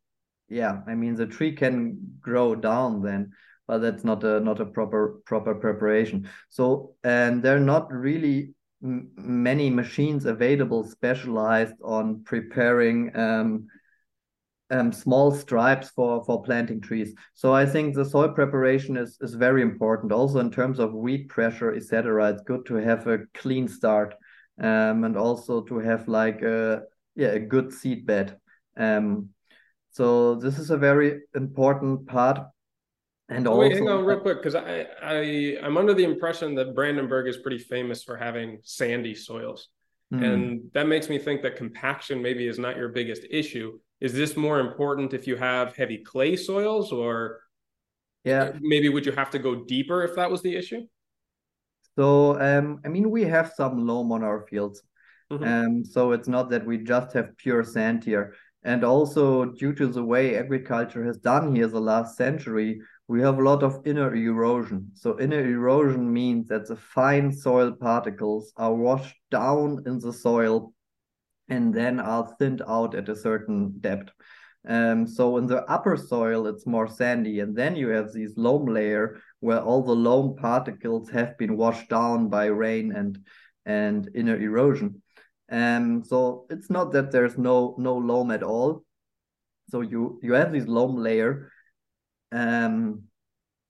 [0.48, 3.32] yeah, I mean, the tree can grow down then
[3.68, 6.30] but that's not a not a proper proper preparation.
[6.50, 13.68] So and there are not really many machines available specialized on preparing um,
[14.70, 17.14] um, small stripes for for planting trees.
[17.34, 20.12] So I think the soil preparation is is very important.
[20.12, 22.32] Also in terms of weed pressure, etc.
[22.32, 24.16] It's good to have a clean start,
[24.60, 26.84] um, and also to have like a
[27.16, 28.38] yeah a good seed bed.
[28.78, 29.30] Um,
[29.92, 32.40] so this is a very important part
[33.30, 36.76] and also, wait, hang on real quick, because I, I I'm under the impression that
[36.76, 39.70] Brandenburg is pretty famous for having sandy soils.
[40.14, 40.24] Mm.
[40.24, 43.80] And that makes me think that compaction maybe is not your biggest issue.
[44.00, 47.42] Is this more important if you have heavy clay soils or
[48.24, 50.82] yeah, maybe would you have to go deeper if that was the issue?
[51.98, 54.84] So um I mean we have some loam on our fields.
[55.32, 55.44] Mm-hmm.
[55.44, 58.36] Um so it's not that we just have pure sand here.
[58.64, 63.38] And also due to the way agriculture has done here the last century, we have
[63.38, 64.92] a lot of inner erosion.
[64.96, 70.74] So inner erosion means that the fine soil particles are washed down in the soil
[71.48, 74.12] and then are thinned out at a certain depth.
[74.68, 78.66] Um, so in the upper soil, it's more sandy, and then you have this loam
[78.66, 83.20] layer where all the loam particles have been washed down by rain and
[83.68, 85.02] and inner erosion.
[85.52, 88.84] Um, so it's not that there's no no loam at all.
[89.70, 91.52] So you you have this loam layer,
[92.32, 93.04] um,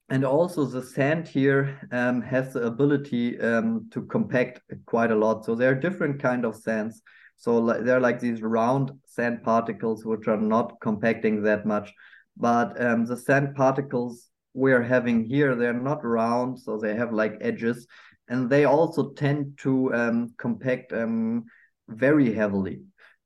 [0.09, 5.45] and also the sand here um, has the ability um, to compact quite a lot.
[5.45, 7.01] So there are different kind of sands.
[7.37, 11.91] So they're like these round sand particles which are not compacting that much,
[12.37, 17.37] but um, the sand particles we're having here, they're not round, so they have like
[17.41, 17.87] edges,
[18.29, 21.43] and they also tend to um, compact um,
[21.89, 22.81] very heavily.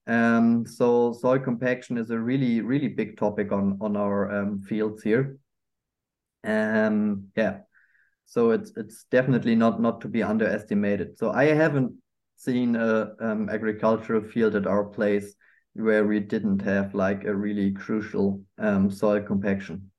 [0.08, 5.04] Um, so soil compaction is a really, really big topic on on our um, fields
[5.04, 5.38] here.
[6.44, 7.60] Um, yeah,
[8.26, 11.18] so it's it's definitely not not to be underestimated.
[11.18, 11.94] So I haven't
[12.38, 15.36] seen a um, agricultural field at our place
[15.74, 19.92] where we didn't have like a really crucial um, soil compaction.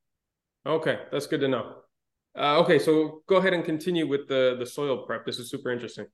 [0.67, 1.77] Okay, that's good to know.
[2.37, 5.27] Uh, okay, so go ahead and continue with the the soil prep.
[5.27, 6.07] This is super interesting.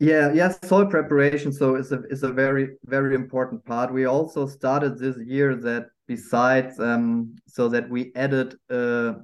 [0.00, 1.52] Yeah, yeah, soil preparation.
[1.52, 3.92] So it's a is a very very important part.
[3.92, 9.16] We also started this year that besides um, so that we added a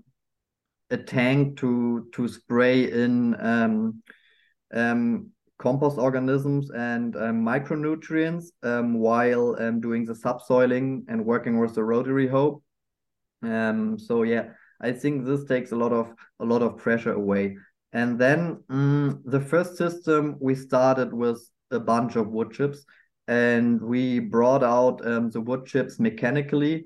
[0.90, 4.02] a tank to to spray in um,
[4.72, 11.76] um, compost organisms and um, micronutrients um, while um, doing the subsoiling and working with
[11.76, 12.62] the rotary hoe.
[13.42, 14.48] So yeah,
[14.80, 17.58] I think this takes a lot of a lot of pressure away.
[17.94, 21.40] And then um, the first system we started with
[21.70, 22.84] a bunch of wood chips,
[23.26, 26.84] and we brought out um, the wood chips mechanically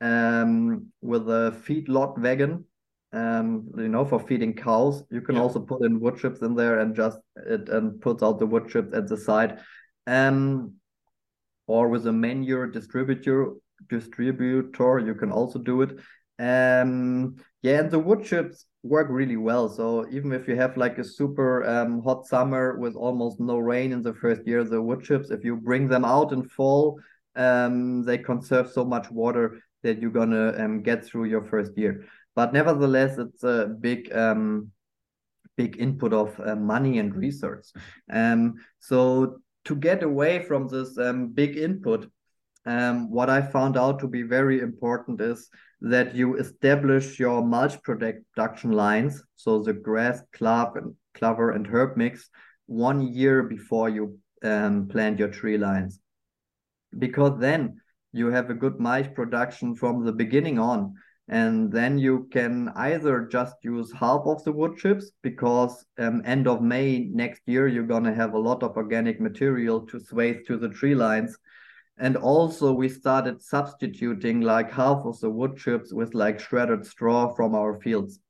[0.00, 2.64] um, with a feedlot wagon
[3.12, 5.02] um, you know, for feeding cows.
[5.10, 5.42] You can yeah.
[5.42, 8.68] also put in wood chips in there and just it and puts out the wood
[8.68, 9.60] chips at the side.
[10.06, 10.74] Um,
[11.66, 13.54] or with a manure distributor
[13.88, 15.90] distributor, you can also do it.
[16.38, 19.68] Um, yeah, and the wood chips work really well.
[19.68, 23.92] So even if you have like a super um, hot summer with almost no rain
[23.92, 27.00] in the first year, the wood chips, if you bring them out in fall,
[27.34, 32.06] um, they conserve so much water that you're gonna um, get through your first year
[32.36, 34.70] but nevertheless, it's a big um,
[35.56, 37.66] big input of uh, money and research.
[38.12, 40.98] Um, so to get away from this
[41.32, 42.08] big input,
[42.64, 45.48] what I found out to be very important is
[45.80, 51.96] that you establish your mulch production lines, so the grass, clove, and clover and herb
[51.96, 52.28] mix,
[52.66, 56.00] one year before you um, plant your tree lines,
[56.98, 57.80] because then
[58.12, 60.94] you have a good mulch production from the beginning on
[61.28, 66.46] and then you can either just use half of the wood chips because um, end
[66.46, 70.56] of May next year you're gonna have a lot of organic material to swathe to
[70.56, 71.36] the tree lines.
[71.98, 77.34] And also we started substituting like half of the wood chips with like shredded straw
[77.34, 78.20] from our fields.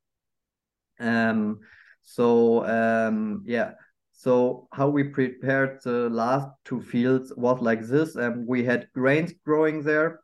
[1.00, 1.60] Um,
[2.02, 3.72] so um, yeah,
[4.12, 8.16] so how we prepared the last two fields was like this.
[8.16, 10.20] Um, we had grains growing there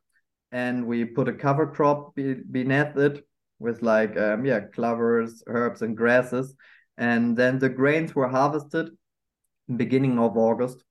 [0.53, 3.27] and we put a cover crop be beneath it
[3.59, 6.55] with like um, yeah clovers herbs and grasses
[6.99, 8.91] and then the grains were harvested
[9.77, 10.85] beginning of august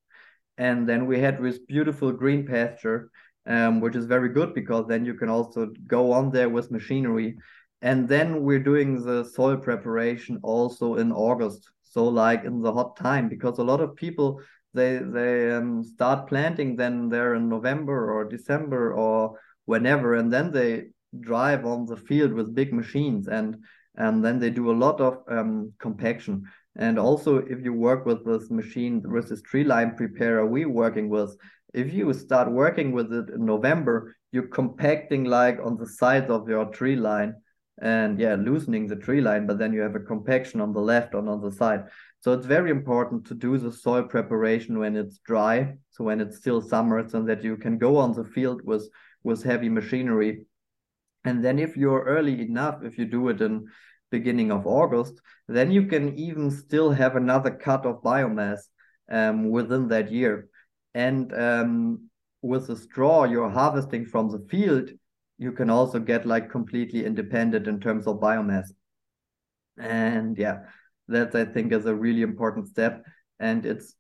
[0.57, 3.09] and then we had this beautiful green pasture
[3.47, 7.37] um, which is very good because then you can also go on there with machinery
[7.81, 12.95] and then we're doing the soil preparation also in august so like in the hot
[12.95, 14.39] time because a lot of people
[14.73, 20.51] they they um, start planting then there in november or december or whenever, and then
[20.51, 20.87] they
[21.19, 23.63] drive on the field with big machines, and
[23.95, 26.43] and then they do a lot of um, compaction.
[26.75, 31.09] And also, if you work with this machine, with this tree line preparer we working
[31.09, 31.35] with,
[31.73, 36.47] if you start working with it in November, you're compacting like on the sides of
[36.47, 37.35] your tree line
[37.81, 41.13] and yeah, loosening the tree line, but then you have a compaction on the left
[41.13, 41.85] and on the side.
[42.19, 46.37] So it's very important to do the soil preparation when it's dry, so when it's
[46.37, 48.87] still summer, so that you can go on the field with
[49.23, 50.45] with heavy machinery.
[51.23, 53.67] And then if you're early enough, if you do it in
[54.11, 58.59] beginning of August, then you can even still have another cut of biomass
[59.09, 60.47] um, within that year.
[60.93, 62.09] And um,
[62.41, 64.89] with the straw you're harvesting from the field,
[65.37, 68.67] you can also get like completely independent in terms of biomass.
[69.79, 70.59] And yeah,
[71.07, 73.03] that I think is a really important step.
[73.39, 73.95] And it's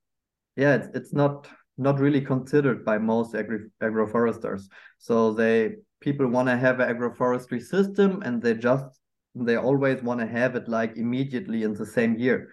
[0.55, 4.63] yeah, it's it's not not really considered by most agri agroforesters.
[4.99, 9.00] So they people want to have an agroforestry system and they just
[9.35, 12.49] they always want to have it like immediately in the same year.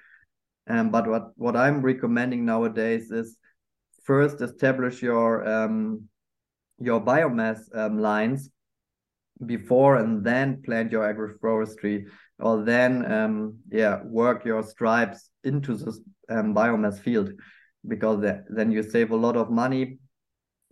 [0.68, 3.36] Um, but what what I'm recommending nowadays is
[4.04, 6.08] first establish your um,
[6.78, 8.50] your biomass um, lines
[9.46, 12.06] before and then plant your agroforestry
[12.40, 17.30] or then um, yeah work your stripes into this um, biomass field
[17.86, 19.98] because then you save a lot of money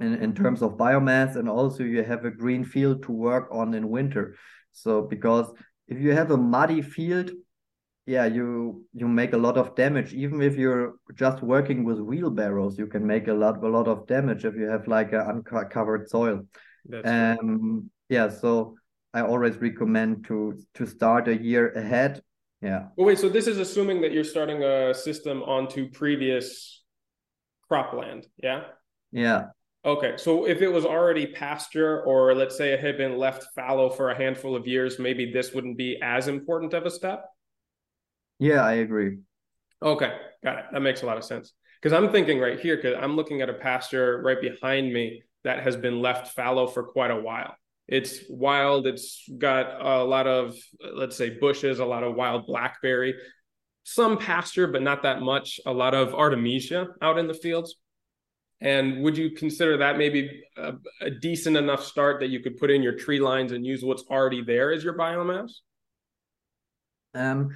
[0.01, 3.73] in, in terms of biomass and also you have a green field to work on
[3.75, 4.35] in winter
[4.73, 5.53] so because
[5.89, 7.31] if you have a muddy field
[8.07, 12.79] yeah you you make a lot of damage even if you're just working with wheelbarrows
[12.79, 16.09] you can make a lot a lot of damage if you have like an uncovered
[16.09, 16.43] soil
[16.89, 17.83] That's um right.
[18.09, 18.77] yeah so
[19.17, 22.21] I always recommend to to start a year ahead.
[22.61, 22.89] Yeah.
[22.97, 23.19] Well, wait.
[23.19, 26.85] So this is assuming that you're starting a system onto previous
[27.71, 28.27] cropland.
[28.43, 28.65] Yeah.
[29.13, 29.47] Yeah.
[29.87, 33.89] Okay, so if it was already pasture, or let's say it had been left fallow
[33.89, 37.25] for a handful of years, maybe this wouldn't be as important of a step.
[38.41, 39.19] Yeah, I agree.
[39.81, 40.65] Okay, got it.
[40.73, 41.53] That makes a lot of sense.
[41.81, 45.63] Because I'm thinking right here, because I'm looking at a pasture right behind me that
[45.63, 47.55] has been left fallow for quite a while.
[47.87, 48.89] It's wild.
[48.89, 50.57] It's got a lot of,
[50.95, 53.15] let's say, bushes, a lot of wild blackberry,
[53.85, 55.61] some pasture, but not that much.
[55.65, 57.77] A lot of artemisia out in the fields.
[58.61, 62.71] And would you consider that maybe a, a, decent enough start that you could put
[62.71, 65.51] in your tree lines and use what's already there as your biomass?
[67.15, 67.55] Um,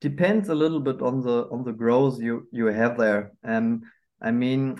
[0.00, 3.32] depends a little bit on the on the growth you you have there.
[3.42, 3.82] Um,
[4.20, 4.78] I mean,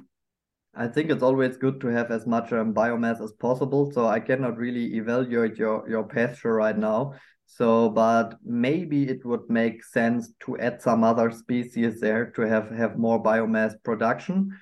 [0.75, 3.91] I think it's always good to have as much um, biomass as possible.
[3.91, 7.15] So I cannot really evaluate your your pasture right now.
[7.47, 12.71] So, but maybe it would make sense to add some other species there to have
[12.71, 14.57] have more biomass production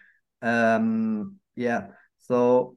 [0.44, 1.86] um, yeah,
[2.18, 2.76] so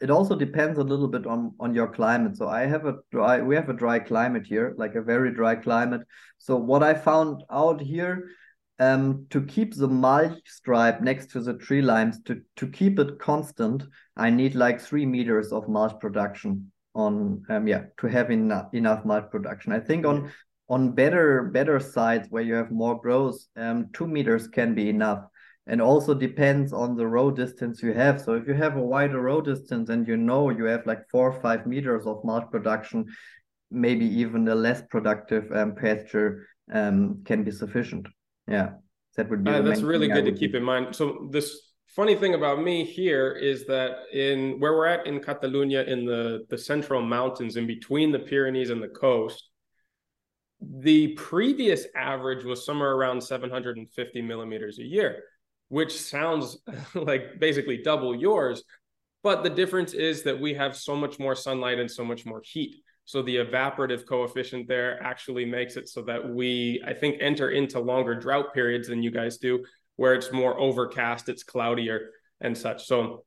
[0.00, 2.36] it also depends a little bit on on your climate.
[2.36, 5.54] So I have a dry, we have a dry climate here, like a very dry
[5.54, 6.02] climate.
[6.38, 8.30] So what I found out here,
[8.80, 13.18] um, to keep the mulch stripe next to the tree limes, to to keep it
[13.20, 13.84] constant,
[14.16, 19.04] I need like three meters of mulch production on um yeah to have enough enough
[19.04, 19.72] mulch production.
[19.72, 20.32] I think on
[20.68, 25.24] on better better sites where you have more growth, um, two meters can be enough
[25.66, 28.20] and also depends on the row distance you have.
[28.20, 31.30] So if you have a wider row distance and you know you have like four
[31.30, 33.06] or five meters of mulch production,
[33.70, 38.06] maybe even a less productive um, pasture um, can be sufficient.
[38.46, 38.72] Yeah,
[39.16, 39.50] that would be.
[39.50, 40.94] Uh, that's really good to keep in mind.
[40.94, 45.82] So this funny thing about me here is that in where we're at in Catalonia,
[45.84, 49.50] in the the central mountains, in between the Pyrenees and the coast.
[50.66, 55.22] The previous average was somewhere around 750 millimeters a year
[55.74, 56.56] which sounds
[56.94, 58.62] like basically double yours.
[59.24, 62.40] But the difference is that we have so much more sunlight and so much more
[62.44, 62.76] heat.
[63.06, 67.80] So the evaporative coefficient there actually makes it so that we, I think, enter into
[67.80, 69.64] longer drought periods than you guys do,
[69.96, 72.10] where it's more overcast, it's cloudier
[72.40, 72.86] and such.
[72.86, 73.24] So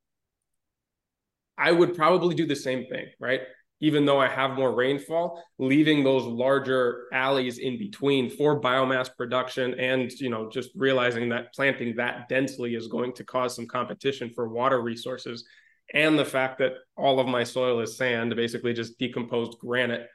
[1.58, 3.42] I would probably do the same thing, right?
[3.80, 9.80] Even though I have more rainfall, leaving those larger alleys in between for biomass production
[9.80, 14.32] and, you know, just realizing that planting that densely is going to cause some competition
[14.34, 15.46] for water resources.
[15.94, 20.08] And the fact that all of my soil is sand, basically just decomposed granite.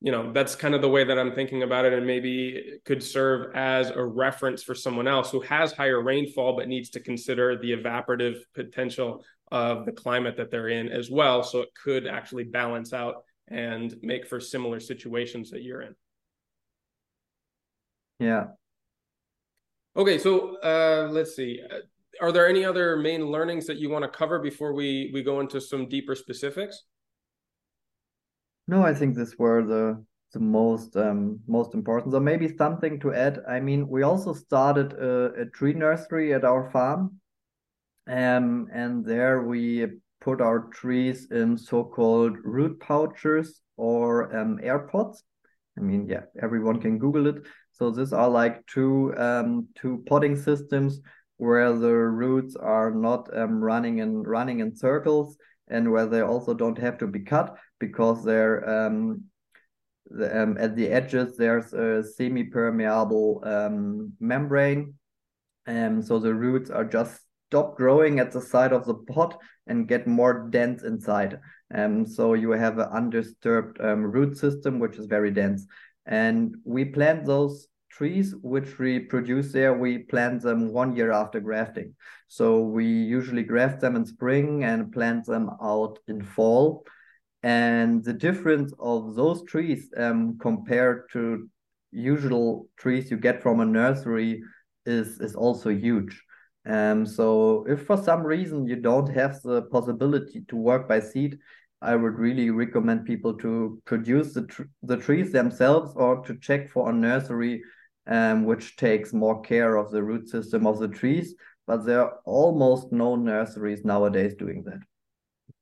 [0.00, 1.92] You know, that's kind of the way that I'm thinking about it.
[1.92, 6.68] And maybe could serve as a reference for someone else who has higher rainfall, but
[6.68, 11.42] needs to consider the evaporative potential of the climate that they're in as well.
[11.42, 15.94] So it could actually balance out and make for similar situations that you're in.
[18.18, 18.46] Yeah.
[19.96, 21.60] Okay, so uh, let's see.
[21.70, 21.78] Uh,
[22.20, 25.40] are there any other main learnings that you want to cover before we we go
[25.40, 26.84] into some deeper specifics?
[28.66, 32.12] No, I think this were the the most um, most important.
[32.12, 33.40] So maybe something to add.
[33.48, 37.20] I mean, we also started a, a tree nursery at our farm,
[38.08, 39.86] um, and there we
[40.20, 44.88] put our trees in so-called root pouches or um, air.
[44.94, 47.46] I mean, yeah, everyone can Google it.
[47.72, 51.00] So these are like two um, two potting systems
[51.36, 55.36] where the roots are not um, running and running in circles,
[55.68, 59.22] and where they also don't have to be cut because they're um,
[60.10, 64.94] the, um, at the edges there's a semi-permeable um, membrane,
[65.66, 69.88] and so the roots are just stop growing at the side of the pot and
[69.88, 71.40] get more dense inside.
[71.74, 75.66] Um, so you have an undisturbed um, root system, which is very dense.
[76.06, 81.40] And we plant those trees which we produce there, we plant them one year after
[81.40, 81.94] grafting.
[82.28, 86.84] So we usually graft them in spring and plant them out in fall.
[87.42, 91.48] And the difference of those trees um, compared to
[91.90, 94.42] usual trees you get from a nursery
[94.84, 96.22] is, is also huge.
[96.68, 101.38] Um, so if for some reason you don't have the possibility to work by seed,
[101.80, 106.68] I would really recommend people to produce the, tr the trees themselves or to check
[106.68, 107.62] for a nursery
[108.06, 111.34] um, which takes more care of the root system of the trees.
[111.66, 114.80] But there are almost no nurseries nowadays doing that.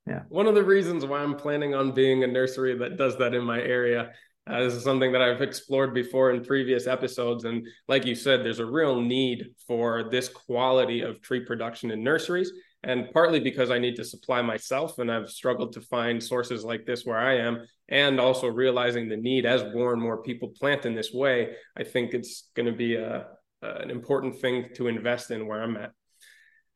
[0.07, 0.21] Yeah.
[0.29, 3.43] One of the reasons why I'm planning on being a nursery that does that in
[3.43, 4.11] my area
[4.49, 7.43] uh, this is something that I've explored before in previous episodes.
[7.43, 12.03] And like you said, there's a real need for this quality of tree production in
[12.03, 12.51] nurseries.
[12.83, 16.85] And partly because I need to supply myself, and I've struggled to find sources like
[16.85, 20.85] this where I am, and also realizing the need as more and more people plant
[20.85, 23.27] in this way, I think it's going to be a,
[23.61, 25.91] an important thing to invest in where I'm at.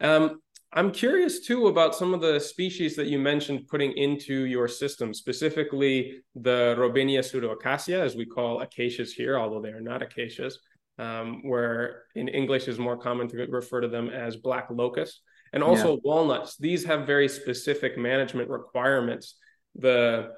[0.01, 0.41] Um,
[0.73, 5.13] I'm curious too about some of the species that you mentioned putting into your system,
[5.13, 10.59] specifically the Robinia pseudoacacia, as we call acacias here, although they are not acacias,
[10.97, 15.19] um, where in English is more common to refer to them as black locust,
[15.51, 15.99] and also yeah.
[16.05, 16.55] walnuts.
[16.57, 19.35] These have very specific management requirements.
[19.75, 20.29] The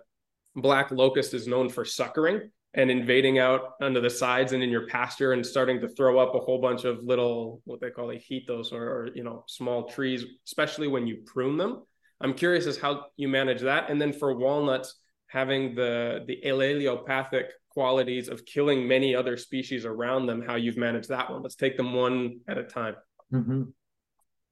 [0.55, 4.87] black locust is known for suckering, and invading out under the sides and in your
[4.87, 8.71] pasture and starting to throw up a whole bunch of little what they call hijitos
[8.71, 11.83] or, or you know small trees especially when you prune them.
[12.21, 13.89] I'm curious as how you manage that.
[13.89, 14.95] And then for walnuts
[15.27, 21.09] having the the allelopathic qualities of killing many other species around them how you've managed
[21.09, 21.41] that one.
[21.41, 22.95] Let's take them one at a time.
[23.31, 23.63] Mm-hmm.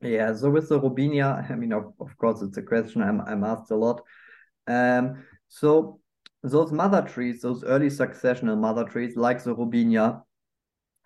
[0.01, 3.43] yeah so with the robinia i mean of, of course it's a question i'm, I'm
[3.43, 4.01] asked a lot.
[4.67, 6.00] Um, so
[6.43, 10.23] those mother trees, those early successional mother trees, like the Robinia,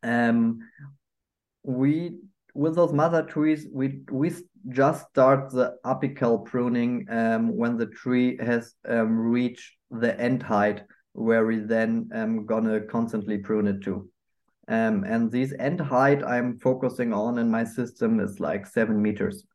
[0.04, 0.60] um,
[1.64, 2.18] we
[2.54, 4.32] with those mother trees, we we
[4.70, 10.84] just start the apical pruning um, when the tree has um, reached the end height,
[11.14, 14.10] where we then um gonna constantly prune it to.
[14.68, 19.46] Um, and this end height I'm focusing on in my system is like seven meters.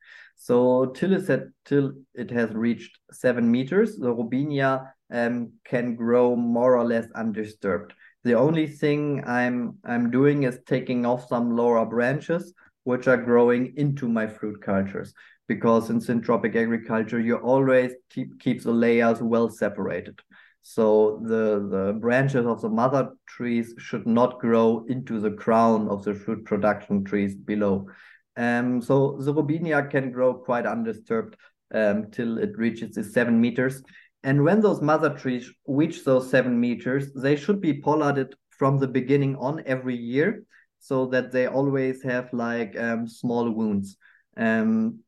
[0.42, 6.78] So till it, till it has reached seven meters, the Robinia um, can grow more
[6.78, 7.92] or less undisturbed.
[8.24, 12.54] The only thing I'm I'm doing is taking off some lower branches
[12.84, 15.12] which are growing into my fruit cultures
[15.46, 20.18] because in syntropic agriculture you always keep keep the layers well separated.
[20.62, 26.02] So the the branches of the mother trees should not grow into the crown of
[26.02, 27.88] the fruit production trees below.
[28.36, 31.36] Um, so the robinia can grow quite undisturbed
[31.74, 33.82] um, till it reaches the seven meters.
[34.22, 38.88] And when those mother trees reach those seven meters, they should be pollarded from the
[38.88, 40.44] beginning on every year
[40.78, 43.96] so that they always have like um, small wounds.
[44.36, 45.00] Um,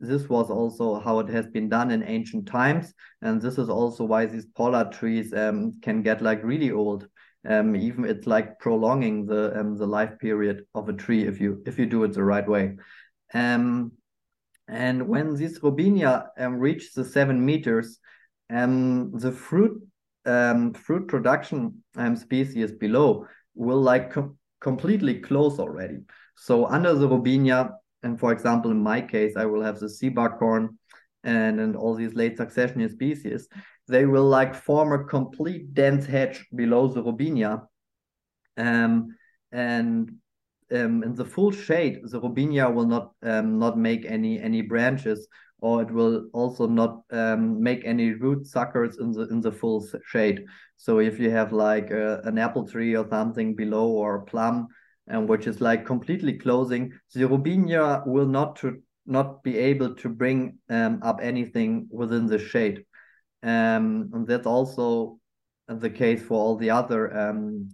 [0.00, 2.92] this was also how it has been done in ancient times.
[3.22, 7.08] And this is also why these pollard trees um, can get like really old.
[7.48, 11.62] Um, even it's like prolonging the um, the life period of a tree if you
[11.66, 12.76] if you do it the right way.
[13.34, 13.92] Um,
[14.68, 17.98] and when this robinia um, the seven meters,
[18.48, 19.82] um, the fruit
[20.24, 25.98] um, fruit production um, species below will like com completely close already.
[26.36, 27.72] So under the robinia,
[28.04, 30.78] and for example, in my case, I will have the sea buckthorn
[31.24, 33.48] and, and all these late successional species.
[33.88, 37.66] They will like form a complete dense hedge below the robinia.
[38.56, 39.16] Um,
[39.50, 40.12] and
[40.72, 45.28] um, in the full shade, the robinia will not um, not make any any branches
[45.62, 49.86] or it will also not um, make any root suckers in the in the full
[50.04, 50.44] shade.
[50.76, 54.66] So if you have like a, an apple tree or something below or a plum,
[55.06, 60.08] and which is like completely closing, the robinia will not to not be able to
[60.08, 62.84] bring um, up anything within the shade.
[63.42, 65.18] Um, and that's also
[65.68, 67.70] the case for all the other um,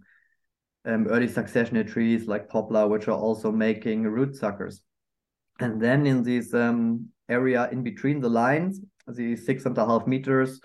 [0.84, 4.82] um, early successional trees like poplar, which are also making root suckers.
[5.60, 10.06] And then in these um, area in between the lines, the six and a half
[10.06, 10.60] meters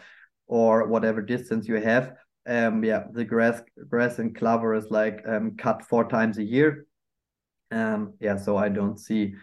[0.47, 2.13] or whatever distance you have.
[2.45, 6.85] Um, yeah, the grass, grass and clover is like um, cut four times a year.
[7.71, 9.33] Yeah, so I don't see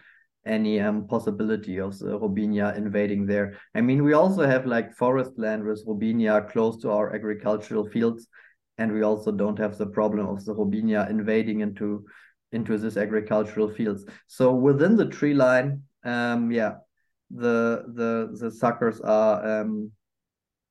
[0.45, 3.57] any um possibility of the robinia invading there.
[3.75, 8.27] I mean, we also have like forest land with robinia close to our agricultural fields,
[8.77, 12.05] and we also don't have the problem of the robinia invading into
[12.51, 14.05] into this agricultural fields.
[14.27, 16.73] So within the tree line, um, yeah,
[17.33, 19.91] the the the suckers are um,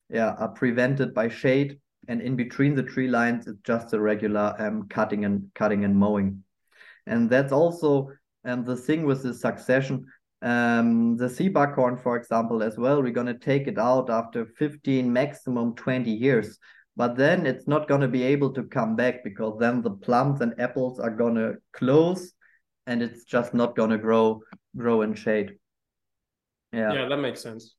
[0.09, 1.79] yeah are prevented by shade
[2.09, 5.97] and in between the tree lines it's just a regular um, cutting and cutting and
[5.97, 6.43] mowing
[7.07, 8.11] and that's also
[8.45, 10.07] um, the thing with the succession
[10.43, 14.47] um, the sea buckthorn for example as well we're going to take it out after
[14.47, 16.59] 15 maximum 20 years
[16.97, 20.41] but then it's not going to be able to come back because then the plums
[20.41, 22.33] and apples are going to close
[22.87, 24.41] and it's just not going to grow
[24.77, 25.53] grow in shade
[26.73, 26.93] yeah.
[26.93, 27.75] Yeah, that makes sense.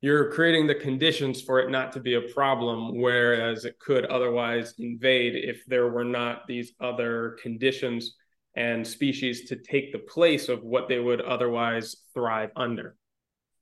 [0.00, 4.74] You're creating the conditions for it not to be a problem, whereas it could otherwise
[4.78, 8.16] invade if there were not these other conditions
[8.56, 12.96] and species to take the place of what they would otherwise thrive under.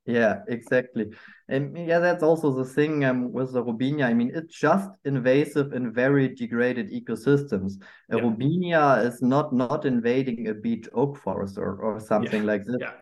[0.06, 1.10] Yeah, exactly.
[1.48, 4.06] And yeah, that's also the thing um, with the Robinia.
[4.06, 7.74] I mean, it's just invasive in very degraded ecosystems.
[8.10, 8.22] A yeah.
[8.22, 12.52] Robinia is not not invading a beech oak forest or, or something yeah.
[12.52, 12.76] like this.
[12.80, 12.92] Yeah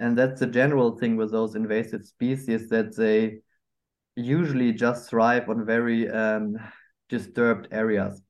[0.00, 3.36] and that's the general thing with those invasive species that they
[4.16, 6.56] usually just thrive on very um,
[7.10, 8.20] disturbed areas.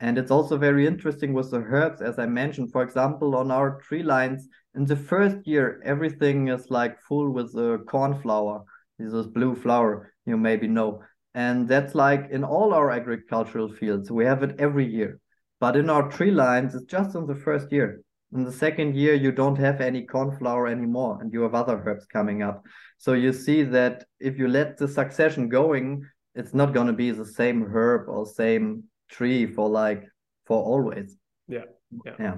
[0.00, 3.78] And it's also very interesting with the herbs, as I mentioned, for example, on our
[3.80, 8.64] tree lines, in the first year, everything is like full with the cornflower,
[8.98, 11.02] this is blue flower, you maybe know.
[11.34, 15.20] And that's like in all our agricultural fields, we have it every year.
[15.60, 18.00] But in our tree lines, it's just in the first year.
[18.32, 22.06] In the second year, you don't have any cornflower anymore, and you have other herbs
[22.06, 22.64] coming up.
[22.96, 27.10] So you see that if you let the succession going, it's not going to be
[27.10, 30.04] the same herb or same tree for like
[30.46, 31.16] for always.
[31.48, 31.64] Yeah.
[32.04, 32.14] Yeah.
[32.18, 32.34] Yeah.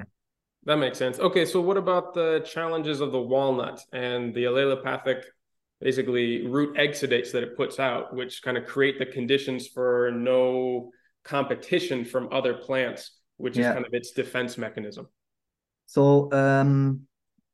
[0.64, 1.18] That makes sense.
[1.18, 5.24] Okay, so what about the challenges of the walnut and the allelopathic
[5.80, 10.90] basically root exudates that it puts out, which kind of create the conditions for no
[11.24, 13.70] competition from other plants, which yeah.
[13.70, 15.08] is kind of its defense mechanism.
[15.86, 17.00] So um,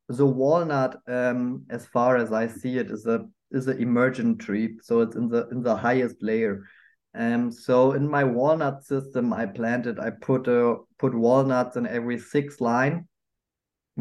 [0.07, 4.77] the walnut, um, as far as I see it, is a is an emergent tree.
[4.83, 6.65] So it's in the in the highest layer.
[7.19, 12.17] Um, so in my walnut system, I planted, I put a put walnuts in every
[12.17, 13.09] sixth line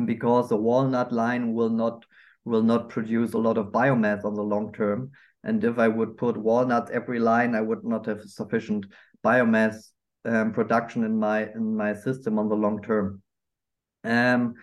[0.04, 2.04] because the walnut line will not
[2.44, 5.10] will not produce a lot of biomass on the long term.
[5.42, 8.86] And if I would put walnuts every line, I would not have sufficient
[9.24, 9.90] biomass
[10.24, 13.20] um, production in my in my system on the long term.
[14.04, 14.54] Um,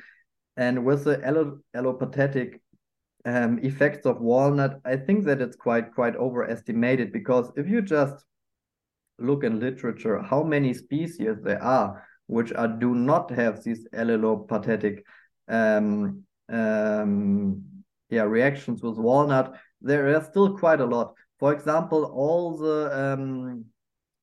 [0.56, 2.62] and with the allo allopathetic
[3.26, 8.24] um, effects of walnut, I think that it's quite quite overestimated because if you just
[9.20, 15.02] look in literature how many species there are which are do not have these allelopathetic
[15.48, 17.64] um, um,
[18.10, 21.14] yeah reactions with walnut, there are still quite a lot.
[21.40, 23.66] For example, all the um,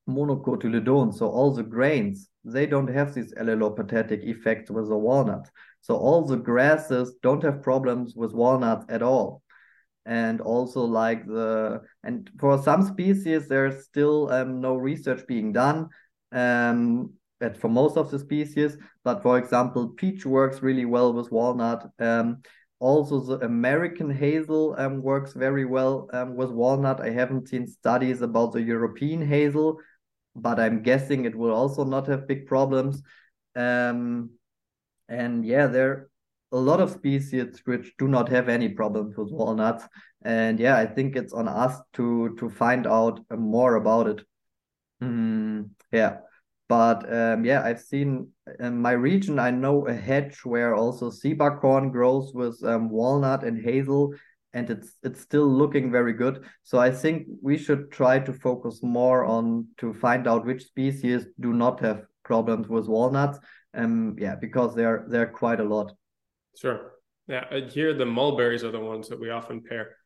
[0.09, 5.49] monocotyledones, so all the grains, they don't have these allopathetic effects with the walnut.
[5.81, 9.42] So all the grasses don't have problems with walnuts at all.
[10.05, 15.87] And also like the and for some species there's still um, no research being done
[16.33, 17.13] um,
[17.57, 18.77] for most of the species.
[19.03, 21.89] But for example, peach works really well with walnut.
[21.99, 22.41] Um,
[22.83, 26.99] also, the American hazel um, works very well um, with walnut.
[26.99, 29.79] I haven't seen studies about the European hazel,
[30.35, 33.01] but I'm guessing it will also not have big problems.
[33.55, 34.31] Um,
[35.07, 36.09] and yeah, there
[36.53, 39.85] a lot of species which do not have any problems with walnuts.
[40.23, 44.25] And yeah, I think it's on us to to find out more about it.
[45.01, 46.17] Mm, yeah,
[46.69, 49.39] but um, yeah, I've seen in my region.
[49.39, 54.13] I know a hedge where also sea buckthorn grows with um, walnut and hazel,
[54.53, 56.45] and it's it's still looking very good.
[56.61, 61.25] So I think we should try to focus more on to find out which species
[61.39, 63.39] do not have problems with walnuts.
[63.73, 65.93] Um, yeah, because there there are quite a lot.
[66.59, 66.93] Sure.
[67.27, 69.97] Yeah, here the mulberries are the ones that we often pair.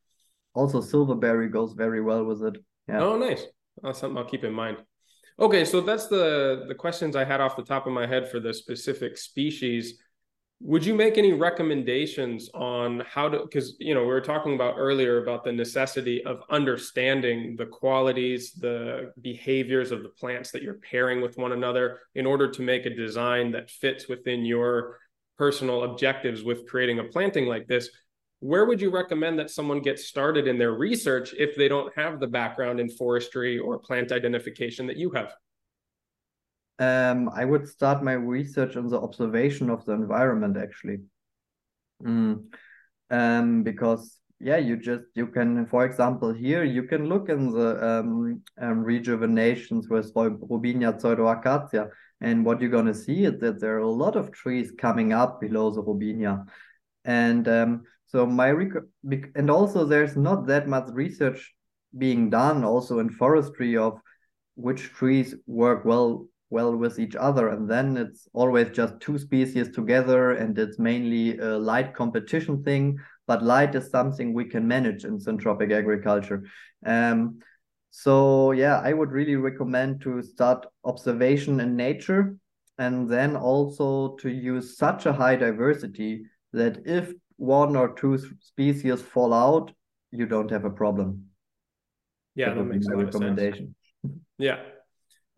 [0.53, 2.63] Also, silverberry goes very well with it.
[2.87, 3.01] Yeah.
[3.01, 3.43] Oh, nice.
[3.81, 4.77] That's something I'll keep in mind.
[5.39, 8.39] Okay, so that's the the questions I had off the top of my head for
[8.39, 9.99] the specific species
[10.59, 14.75] would you make any recommendations on how to because you know we were talking about
[14.77, 20.79] earlier about the necessity of understanding the qualities the behaviors of the plants that you're
[20.79, 24.97] pairing with one another in order to make a design that fits within your
[25.37, 27.89] personal objectives with creating a planting like this
[28.39, 32.19] where would you recommend that someone get started in their research if they don't have
[32.19, 35.33] the background in forestry or plant identification that you have
[36.79, 40.99] um, I would start my research on the observation of the environment actually.
[42.03, 42.45] Mm.
[43.09, 47.83] Um, because yeah, you just you can, for example, here you can look in the
[47.83, 51.89] um, um, rejuvenations with Robinia pseudoacacia,
[52.21, 55.39] and what you're gonna see is that there are a lot of trees coming up
[55.41, 56.45] below the Robinia,
[57.05, 58.55] and um, so my
[59.35, 61.53] and also there's not that much research
[61.97, 63.99] being done also in forestry of
[64.55, 67.49] which trees work well well with each other.
[67.49, 72.97] And then it's always just two species together and it's mainly a light competition thing
[73.27, 76.45] but light is something we can manage in syntropic agriculture.
[76.85, 77.39] Um,
[77.89, 82.37] so yeah i would really recommend to start observation in nature
[82.77, 86.23] and then also to use such a high diversity
[86.53, 89.71] that if one or two species fall out
[90.11, 91.25] you don't have a problem.
[92.35, 93.75] Yeah that, that makes my recommendation.
[94.39, 94.59] Yeah.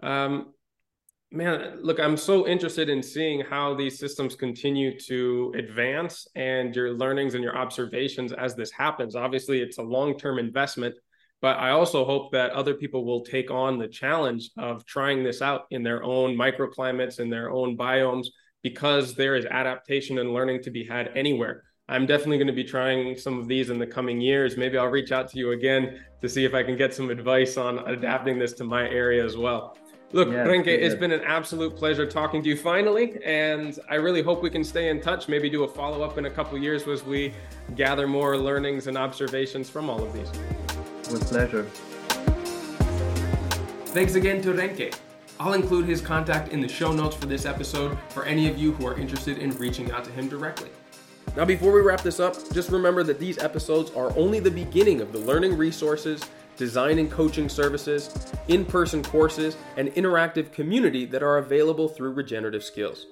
[0.04, 0.54] Um,
[1.32, 6.94] man look i'm so interested in seeing how these systems continue to advance and your
[6.94, 9.16] learnings and your observations as this happens.
[9.16, 10.96] Obviously it's a long-term investment
[11.42, 15.42] but i also hope that other people will take on the challenge of trying this
[15.42, 18.28] out in their own microclimates in their own biomes
[18.62, 22.64] because there is adaptation and learning to be had anywhere I'm definitely going to be
[22.64, 24.58] trying some of these in the coming years.
[24.58, 27.58] Maybe I'll reach out to you again to see if I can get some advice
[27.58, 29.76] on adapting this to my area as well.
[30.12, 34.22] Look, yeah, Renke, it's been an absolute pleasure talking to you finally, and I really
[34.22, 35.28] hope we can stay in touch.
[35.28, 37.34] Maybe do a follow up in a couple years as we
[37.76, 40.30] gather more learnings and observations from all of these.
[41.12, 41.64] With pleasure.
[43.94, 44.96] Thanks again to Renke.
[45.40, 48.74] I'll include his contact in the show notes for this episode for any of you
[48.74, 50.70] who are interested in reaching out to him directly.
[51.36, 55.02] Now, before we wrap this up, just remember that these episodes are only the beginning
[55.02, 56.22] of the learning resources,
[56.58, 62.64] design and coaching services, in person courses, and interactive community that are available through Regenerative
[62.64, 63.08] Skills.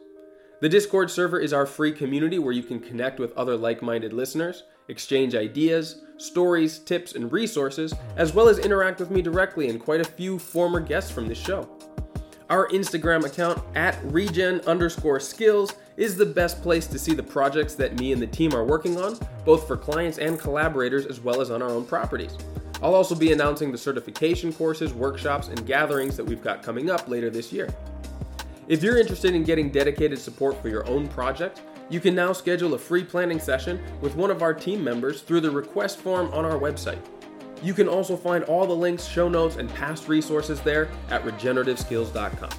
[0.60, 4.14] The Discord server is our free community where you can connect with other like minded
[4.14, 9.80] listeners, exchange ideas, stories, tips, and resources, as well as interact with me directly and
[9.80, 11.70] quite a few former guests from this show.
[12.50, 17.76] Our Instagram account at regen underscore skills is the best place to see the projects
[17.76, 21.42] that me and the team are working on, both for clients and collaborators, as well
[21.42, 22.38] as on our own properties.
[22.82, 27.08] I'll also be announcing the certification courses, workshops, and gatherings that we've got coming up
[27.10, 27.68] later this year.
[28.68, 32.74] If you're interested in getting dedicated support for your own project, you can now schedule
[32.74, 36.44] a free planning session with one of our team members through the request form on
[36.44, 37.00] our website.
[37.64, 42.50] You can also find all the links, show notes, and past resources there at regenerativeskills.com.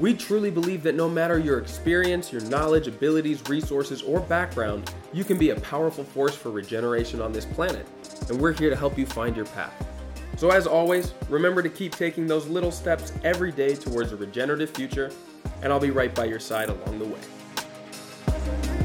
[0.00, 5.24] We truly believe that no matter your experience, your knowledge, abilities, resources, or background, you
[5.24, 7.86] can be a powerful force for regeneration on this planet,
[8.28, 9.72] and we're here to help you find your path.
[10.36, 14.70] So, as always, remember to keep taking those little steps every day towards a regenerative
[14.70, 15.10] future,
[15.62, 17.20] and I'll be right by your side along the way.
[18.48, 18.77] Thank you.